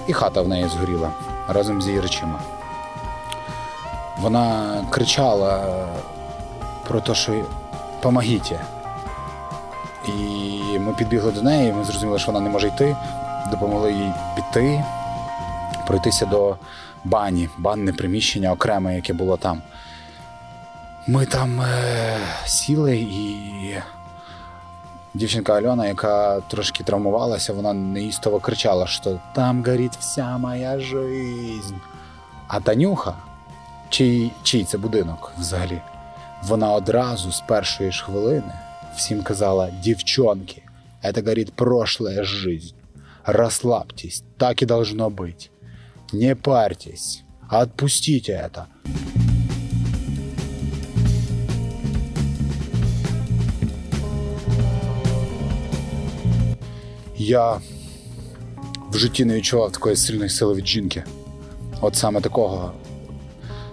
і 0.06 0.12
хата 0.12 0.42
в 0.42 0.48
неї 0.48 0.68
згоріла 0.68 1.10
разом 1.48 1.82
з 1.82 1.86
її 1.86 2.00
речима. 2.00 2.40
Вона 4.18 4.74
кричала 4.90 5.64
про 6.88 7.00
те, 7.00 7.14
що 7.14 7.44
помогіть. 8.00 8.52
І 10.08 10.78
ми 10.78 10.92
підбігли 10.92 11.32
до 11.32 11.42
неї, 11.42 11.72
ми 11.72 11.84
зрозуміли, 11.84 12.18
що 12.18 12.32
вона 12.32 12.44
не 12.44 12.50
може 12.50 12.68
йти. 12.68 12.96
Допомогли 13.50 13.92
їй 13.92 14.12
піти, 14.36 14.84
пройтися 15.86 16.26
до 16.26 16.56
бані, 17.04 17.48
банне 17.58 17.92
приміщення 17.92 18.52
окреме, 18.52 18.94
яке 18.94 19.12
було 19.12 19.36
там. 19.36 19.62
Ми 21.06 21.26
там 21.26 21.60
е, 21.60 22.18
сіли 22.46 22.96
і 22.96 23.76
дівчинка 25.13 25.53
Альона, 25.53 25.87
яка 25.87 26.41
трошки 26.41 26.83
травмувалася, 26.83 27.53
вона 27.53 27.73
неїстово 27.73 28.39
кричала, 28.39 28.87
що 28.87 29.19
там 29.35 29.63
горить 29.63 29.97
вся 29.99 30.37
моя 30.37 30.79
жизнь. 30.79 31.75
А 32.47 32.59
Танюха, 32.59 33.13
чий, 33.89 34.31
чий 34.43 34.63
це 34.63 34.77
будинок 34.77 35.31
взагалі, 35.37 35.81
вона 36.43 36.71
одразу 36.71 37.31
з 37.31 37.41
першої 37.41 37.91
ж 37.91 38.03
хвилини 38.03 38.53
всім 38.95 39.23
казала: 39.23 39.69
дівчонки, 39.83 40.63
это 41.03 41.21
горит 41.21 41.53
прошлая 41.53 42.23
жизнь. 42.23 42.75
Расслабьтесь, 43.25 44.23
так 44.37 44.61
и 44.61 44.65
должно 44.65 45.09
быть. 45.09 45.51
Не 46.13 46.35
парьтесь, 46.35 47.23
отпустите 47.49 48.31
это. 48.31 48.67
Я 57.22 57.60
в 58.90 58.96
житті 58.96 59.24
не 59.24 59.34
відчував 59.34 59.72
такої 59.72 59.96
сильної 59.96 60.30
сили 60.30 60.54
від 60.54 60.66
жінки. 60.66 61.04
От 61.80 61.96
саме 61.96 62.20
такого, 62.20 62.72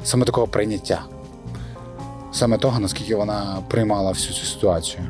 саме 0.04 0.26
такого 0.26 0.48
прийняття. 0.48 1.06
Саме 2.32 2.58
того, 2.58 2.80
наскільки 2.80 3.16
вона 3.16 3.64
приймала 3.68 4.12
всю 4.12 4.34
цю 4.34 4.46
ситуацію. 4.46 5.04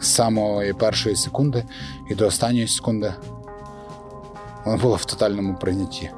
З 0.00 0.06
самої 0.06 0.72
першої 0.72 1.16
секунди 1.16 1.64
і 2.10 2.14
до 2.14 2.26
останньої 2.26 2.68
секунди 2.68 3.14
вона 4.64 4.78
була 4.78 4.96
в 4.96 5.04
тотальному 5.04 5.54
прийнятті. 5.54 6.10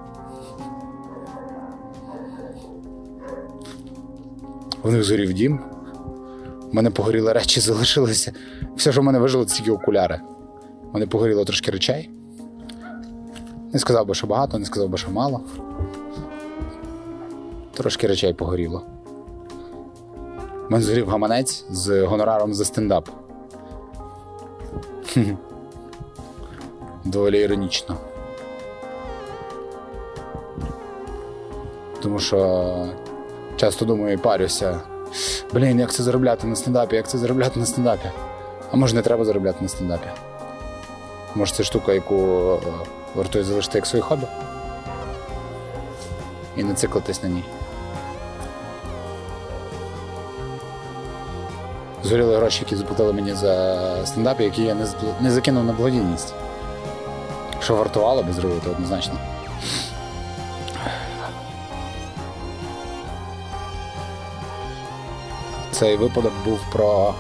Вони 4.82 5.02
згорів 5.02 5.32
дім. 5.32 5.77
У 6.72 6.76
мене 6.76 6.90
погоріли 6.90 7.32
речі, 7.32 7.60
залишилися. 7.60 8.32
Все, 8.76 8.92
що 8.92 9.00
в 9.00 9.04
мене 9.04 9.18
вижило, 9.18 9.44
це 9.44 9.56
тільки 9.56 9.70
окуляри. 9.70 10.20
У 10.90 10.92
мене 10.94 11.06
погоріло 11.06 11.44
трошки 11.44 11.70
речей. 11.70 12.10
Не 13.72 13.78
сказав 13.78 14.06
би, 14.06 14.14
що 14.14 14.26
багато, 14.26 14.58
не 14.58 14.64
сказав 14.64 14.88
би, 14.88 14.98
що 14.98 15.10
мало. 15.10 15.40
Трошки 17.74 18.06
речей 18.06 18.34
погоріло. 18.34 18.82
У 20.68 20.72
мене 20.72 20.84
згорів 20.84 21.08
гаманець 21.08 21.64
з 21.70 22.02
гонораром 22.02 22.54
за 22.54 22.64
стендап. 22.64 23.08
Доволі 27.04 27.40
іронічно. 27.40 27.96
Тому 32.02 32.18
що 32.18 32.86
часто 33.56 33.84
думаю 33.84 34.14
і 34.14 34.16
парюся. 34.16 34.80
Блін, 35.54 35.80
як 35.80 35.92
це 35.92 36.02
заробляти 36.02 36.46
на 36.46 36.56
стендапі, 36.56 36.96
як 36.96 37.08
це 37.08 37.18
заробляти 37.18 37.60
на 37.60 37.66
стендапі? 37.66 38.10
А 38.72 38.76
може 38.76 38.94
не 38.94 39.02
треба 39.02 39.24
заробляти 39.24 39.58
на 39.60 39.68
стендапі? 39.68 40.08
Може 41.34 41.54
це 41.54 41.62
штука, 41.64 41.92
яку 41.92 42.14
е, 42.14 42.58
вартує 43.14 43.44
залишити 43.44 43.78
як 43.78 43.86
своє 43.86 44.02
хобі? 44.02 44.26
І 46.56 46.64
не 46.64 46.74
циклитись 46.74 47.22
на 47.22 47.28
ній. 47.28 47.44
Згоріли 52.02 52.36
гроші, 52.36 52.60
які 52.60 52.76
заплатили 52.76 53.12
мені 53.12 53.34
за 53.34 54.06
стендап, 54.06 54.40
які 54.40 54.62
я 54.62 54.76
не, 55.20 55.30
закинув 55.30 55.64
на 55.64 55.72
благодійність. 55.72 56.34
Що 57.60 57.76
вартувало 57.76 58.22
би 58.22 58.32
зробити 58.32 58.70
однозначно. 58.70 59.14
Цей 65.78 65.96
випадок 65.96 66.32
був 66.44 66.60
про, 66.72 67.14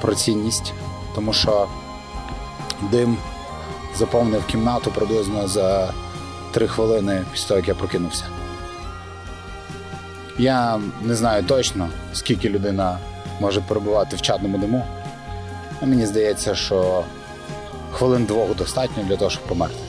про 0.00 0.14
цінність, 0.14 0.72
тому 1.14 1.32
що 1.32 1.68
дим 2.90 3.16
заповнив 3.96 4.46
кімнату 4.46 4.90
приблизно 4.90 5.48
за 5.48 5.92
три 6.50 6.68
хвилини 6.68 7.24
після 7.32 7.48
того, 7.48 7.58
як 7.58 7.68
я 7.68 7.74
прокинувся. 7.74 8.24
Я 10.38 10.80
не 11.02 11.14
знаю 11.14 11.42
точно, 11.42 11.88
скільки 12.12 12.48
людина 12.48 12.98
може 13.40 13.60
перебувати 13.60 14.16
в 14.16 14.22
чадному 14.22 14.58
диму. 14.58 14.86
але 15.80 15.90
Мені 15.90 16.06
здається, 16.06 16.54
що 16.54 17.04
хвилин 17.92 18.24
двох 18.24 18.56
достатньо 18.56 19.02
для 19.02 19.16
того, 19.16 19.30
щоб 19.30 19.42
померти. 19.42 19.80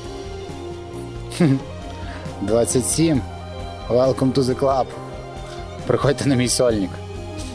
27. 2.42 3.22
Welcome 3.90 4.34
to 4.34 4.42
the 4.44 4.60
club. 4.60 4.86
Приходьте 5.88 6.26
на 6.26 6.36
мій 6.36 6.50
сольник, 6.50 6.90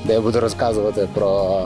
де 0.05 0.13
я 0.13 0.21
буду 0.21 0.41
розказувати 0.41 1.09
про 1.15 1.61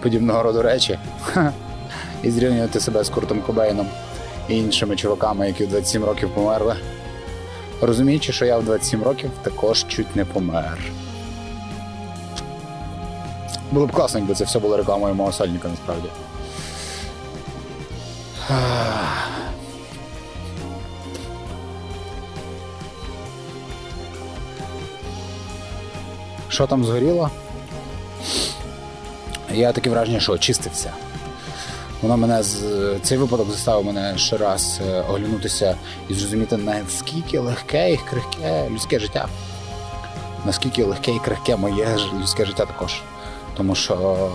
подібного 0.00 0.42
роду 0.42 0.62
речі 0.62 0.98
і 2.22 2.30
зрівнювати 2.30 2.80
себе 2.80 3.04
з 3.04 3.08
Куртом 3.08 3.40
Кобейном 3.40 3.86
і 4.48 4.56
іншими 4.56 4.96
чуваками, 4.96 5.46
які 5.46 5.64
в 5.64 5.68
27 5.68 6.04
років 6.04 6.34
померли. 6.34 6.76
Розуміючи, 7.80 8.32
що 8.32 8.44
я 8.44 8.58
в 8.58 8.64
27 8.64 9.02
років 9.02 9.30
також 9.42 9.84
чуть 9.88 10.16
не 10.16 10.24
помер. 10.24 10.78
Було 13.72 13.86
б 13.86 13.92
класно, 13.92 14.20
якби 14.20 14.34
це 14.34 14.44
все 14.44 14.58
було 14.58 14.76
рекламою 14.76 15.14
мого 15.14 15.32
сольника, 15.32 15.68
насправді. 15.68 16.08
Що 26.62 26.66
там 26.66 26.84
згоріло? 26.84 27.30
Я 29.54 29.72
таке 29.72 29.90
враження, 29.90 30.20
що 30.20 30.32
очистився. 30.32 30.92
Воно 32.02 32.16
мене 32.16 32.42
цей 33.02 33.18
випадок 33.18 33.50
заставив 33.50 33.86
мене 33.86 34.18
ще 34.18 34.36
раз 34.36 34.80
е, 34.88 35.00
оглянутися 35.00 35.76
і 36.08 36.14
зрозуміти, 36.14 36.56
наскільки 36.56 37.38
легке 37.38 37.92
і 37.92 37.96
крихке 37.96 38.68
людське 38.70 38.98
життя. 38.98 39.28
Наскільки 40.46 40.84
легке 40.84 41.12
і 41.12 41.18
крихке 41.18 41.56
моє 41.56 41.96
людське 42.20 42.44
життя 42.44 42.66
також. 42.66 43.02
Тому 43.56 43.74
що 43.74 44.30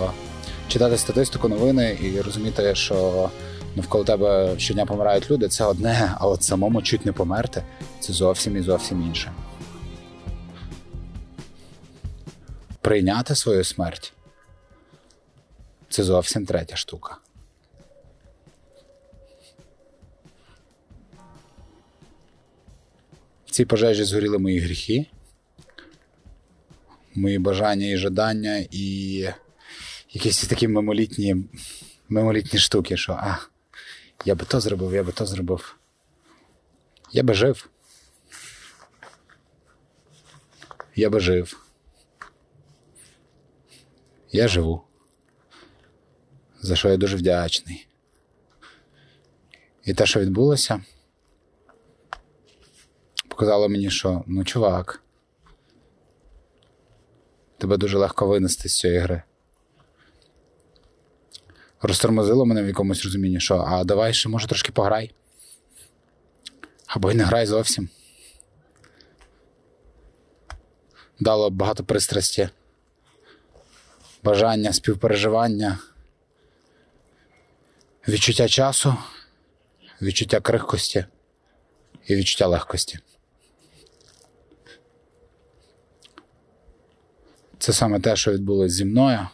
читати 0.68 0.98
статистику, 0.98 1.48
новини 1.48 1.98
і 2.02 2.20
розуміти, 2.20 2.74
що 2.74 3.28
навколо 3.76 4.04
тебе 4.04 4.54
щодня 4.58 4.86
помирають 4.86 5.30
люди, 5.30 5.48
це 5.48 5.64
одне, 5.64 6.14
а 6.18 6.26
от 6.26 6.42
самому 6.42 6.82
чуть 6.82 7.06
не 7.06 7.12
померти 7.12 7.62
це 8.00 8.12
зовсім 8.12 8.56
і 8.56 8.62
зовсім 8.62 9.02
інше. 9.02 9.32
Прийняти 12.80 13.34
свою 13.34 13.64
смерть 13.64 14.12
це 15.88 16.04
зовсім 16.04 16.46
третя 16.46 16.76
штука. 16.76 17.18
В 23.46 23.50
цій 23.50 23.64
пожежі 23.64 24.04
згоріли 24.04 24.38
мої 24.38 24.58
гріхи, 24.58 25.06
мої 27.14 27.38
бажання 27.38 27.86
і 27.86 27.96
жадання, 27.96 28.66
і 28.70 29.18
якісь 30.10 30.46
такі 30.46 30.68
мимолітні, 30.68 31.36
мимолітні 32.08 32.58
штуки, 32.58 32.96
що 32.96 33.12
а, 33.12 33.38
я 34.24 34.34
би 34.34 34.44
то 34.44 34.60
зробив, 34.60 34.94
я 34.94 35.02
би 35.02 35.12
то 35.12 35.26
зробив. 35.26 35.78
Я 37.12 37.22
би 37.22 37.34
жив. 37.34 37.68
Я 40.96 41.10
би 41.10 41.20
жив. 41.20 41.67
Я 44.32 44.48
живу. 44.48 44.82
За 46.60 46.76
що 46.76 46.88
я 46.88 46.96
дуже 46.96 47.16
вдячний. 47.16 47.88
І 49.84 49.94
те, 49.94 50.06
що 50.06 50.20
відбулося, 50.20 50.84
показало 53.28 53.68
мені, 53.68 53.90
що 53.90 54.24
ну, 54.26 54.44
чувак, 54.44 55.02
тебе 57.58 57.76
дуже 57.76 57.98
легко 57.98 58.26
винести 58.26 58.68
з 58.68 58.78
цієї 58.78 58.98
гри. 58.98 59.22
Розтормозило 61.82 62.46
мене 62.46 62.62
в 62.62 62.66
якомусь 62.66 63.04
розумінні, 63.04 63.40
що 63.40 63.56
а 63.68 63.84
давай 63.84 64.14
ще, 64.14 64.28
може, 64.28 64.46
трошки 64.46 64.72
пограй. 64.72 65.14
Або 66.86 67.10
й 67.10 67.14
не 67.14 67.24
грай 67.24 67.46
зовсім. 67.46 67.88
Дало 71.20 71.50
багато 71.50 71.84
пристрасті, 71.84 72.48
бажання, 74.22 74.72
співпереживання, 74.72 75.78
відчуття 78.08 78.48
часу, 78.48 78.96
відчуття 80.02 80.40
крихкості 80.40 81.04
і 82.06 82.16
відчуття 82.16 82.46
легкості. 82.46 82.98
Це 87.58 87.72
саме 87.72 88.00
те, 88.00 88.16
що 88.16 88.32
відбулося 88.32 88.74
зі 88.74 88.84
мною. 88.84 89.28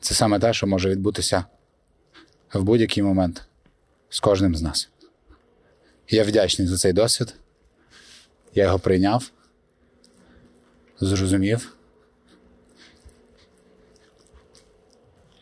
Це 0.00 0.14
саме 0.14 0.38
те, 0.38 0.52
що 0.52 0.66
може 0.66 0.90
відбутися 0.90 1.44
в 2.52 2.62
будь-який 2.62 3.02
момент 3.02 3.42
з 4.08 4.20
кожним 4.20 4.56
з 4.56 4.62
нас. 4.62 4.88
Я 6.08 6.24
вдячний 6.24 6.68
за 6.68 6.76
цей 6.76 6.92
досвід. 6.92 7.34
Я 8.54 8.64
його 8.64 8.78
прийняв, 8.78 9.30
зрозумів 11.06 11.76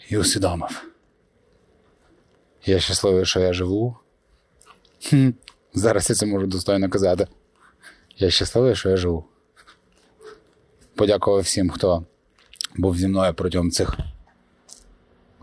і 0.08 0.18
усвідомив. 0.18 0.84
Я 2.64 2.80
щасливий, 2.80 3.26
що 3.26 3.40
я 3.40 3.52
живу. 3.52 3.96
Хм, 5.08 5.30
Зараз 5.74 6.10
я 6.10 6.16
це 6.16 6.26
можу 6.26 6.46
достойно 6.46 6.90
казати. 6.90 7.26
Я 8.18 8.30
щасливий, 8.30 8.76
що 8.76 8.90
я 8.90 8.96
живу. 8.96 9.24
Подякував 10.94 11.40
всім, 11.40 11.70
хто 11.70 12.04
був 12.76 12.98
зі 12.98 13.08
мною 13.08 13.34
протягом 13.34 13.70
цих 13.70 13.96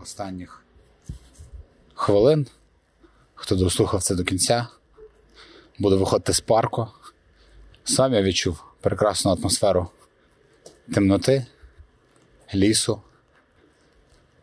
останніх 0.02 0.64
хвилин, 1.94 2.46
хто 3.34 3.56
дослухав 3.56 4.02
це 4.02 4.14
до 4.14 4.24
кінця, 4.24 4.66
буду 5.78 5.98
виходити 5.98 6.32
з 6.32 6.40
парку. 6.40 6.88
Сам 7.84 8.14
я 8.14 8.22
відчув 8.22 8.64
прекрасну 8.80 9.32
атмосферу 9.32 9.88
темноти, 10.94 11.46
лісу, 12.54 13.00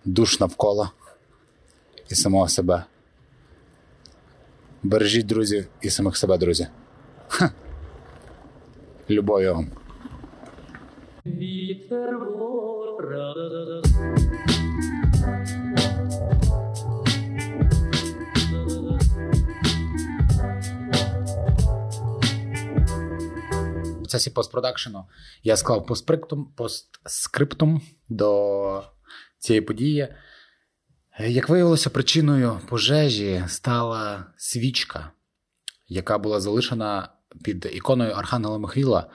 душ 0.05 0.39
навколо 0.39 0.91
і 2.09 2.15
самого 2.15 2.47
себе. 2.47 2.83
Бережіть 4.83 5.25
друзів 5.25 5.67
і 5.81 5.89
самих 5.89 6.17
себе, 6.17 6.37
друзі. 6.37 6.67
Ха. 7.27 7.51
Любові 9.09 9.47
вам. 9.47 9.71
Вітер 11.25 12.17
вора. 12.17 13.33
Процесі 24.07 24.29
постпродакшену 24.29 25.05
я 25.43 25.57
склав 25.57 25.85
постскриптум, 25.85 26.53
постскриптум 26.55 27.81
до 28.09 28.83
цієї 29.39 29.61
події. 29.61 30.07
Як 31.19 31.49
виявилося, 31.49 31.89
причиною 31.89 32.59
пожежі 32.69 33.43
стала 33.47 34.25
свічка, 34.37 35.11
яка 35.87 36.17
була 36.17 36.39
залишена 36.39 37.09
під 37.43 37.69
іконою 37.73 38.11
Архангела 38.11 38.57
Михайла 38.57 39.09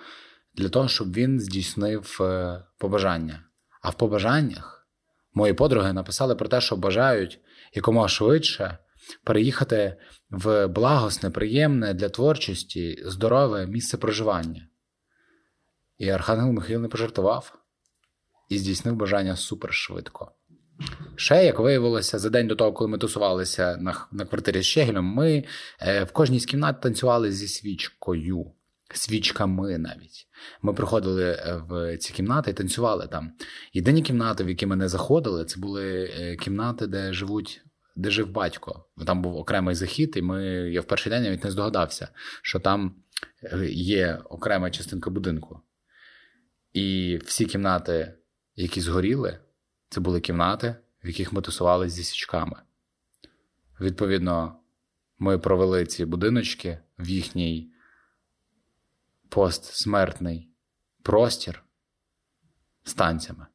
для 0.55 0.69
того, 0.69 0.89
щоб 0.89 1.13
він 1.13 1.41
здійснив 1.41 2.19
е, 2.21 2.65
побажання. 2.79 3.45
А 3.83 3.91
в 3.91 3.95
побажаннях 3.95 4.89
мої 5.35 5.53
подруги 5.55 5.93
написали 5.93 6.35
про 6.35 6.49
те, 6.49 6.61
що 6.61 6.77
бажають 6.77 7.41
якомога 7.75 8.09
швидше 8.09 8.79
переїхати 9.25 9.97
в 10.31 10.67
благосне, 10.67 11.31
приємне 11.31 11.95
для 11.95 12.09
творчості, 12.09 13.03
здорове 13.07 13.67
місце 13.67 13.97
проживання. 13.97 14.69
І 16.03 16.09
Архангел 16.09 16.53
Михаїл 16.53 16.81
не 16.81 16.89
пожартував 16.89 17.59
і 18.49 18.59
здійснив 18.59 18.97
бажання 18.97 19.37
супершвидко. 19.37 20.33
Ще, 21.17 21.45
як 21.45 21.59
виявилося, 21.59 22.19
за 22.19 22.31
день 22.31 22.49
до 22.49 22.57
того, 22.57 22.73
коли 22.73 22.91
ми 22.91 22.99
тусувалися 22.99 23.77
на, 23.77 24.07
на 24.13 24.25
квартирі 24.25 24.63
з 24.63 24.65
Щегелем, 24.65 25.05
ми 25.05 25.45
е, 25.81 26.05
в 26.05 26.13
кожній 26.13 26.41
з 26.41 26.47
кімнат 26.47 26.81
танцювали 26.81 27.33
зі 27.33 27.49
свічкою, 27.49 28.53
свічками 28.95 29.79
навіть. 29.79 30.27
Ми 30.63 30.73
приходили 30.73 31.25
е, 31.25 31.63
в 31.69 31.99
ці 31.99 32.13
кімнати 32.13 32.51
і 32.51 32.55
танцювали 32.55 33.09
там. 33.09 33.33
Єдині 33.73 34.03
кімнати, 34.03 34.45
в 34.45 34.49
які 34.49 34.67
ми 34.67 34.77
не 34.77 34.89
заходили, 34.89 35.45
це 35.45 35.61
були 35.61 36.05
е, 36.05 36.37
кімнати, 36.37 36.87
де 36.87 37.13
живуть. 37.13 37.63
Де 37.97 38.11
жив 38.11 38.31
батько, 38.31 38.85
там 39.07 39.23
був 39.23 39.37
окремий 39.37 39.75
захід, 39.75 40.13
і 40.17 40.23
ми 40.23 40.45
я 40.73 40.81
в 40.81 40.85
перший 40.85 41.11
день 41.11 41.23
навіть 41.23 41.45
не 41.45 41.51
здогадався, 41.51 42.09
що 42.43 42.61
там 42.61 42.95
е, 43.43 43.67
є 43.71 44.19
окрема 44.25 44.71
частинка 44.71 45.11
будинку. 45.11 45.61
І 46.73 47.17
всі 47.25 47.47
кімнати, 47.47 48.15
які 48.57 48.81
згоріли, 48.81 49.39
це 49.89 50.01
були 50.01 50.21
кімнати, 50.21 50.77
в 51.05 51.07
яких 51.07 51.33
ми 51.33 51.43
тусувалися 51.43 51.97
зі 51.97 52.05
січками. 52.05 52.63
Відповідно, 53.81 54.61
ми 55.19 55.39
провели 55.39 55.87
ці 55.87 56.05
будиночки 56.05 56.79
в 56.99 57.09
їхній 57.09 57.73
постсмертний 59.29 60.49
простір 61.03 61.65
з 62.85 62.95
танцями. 62.95 63.47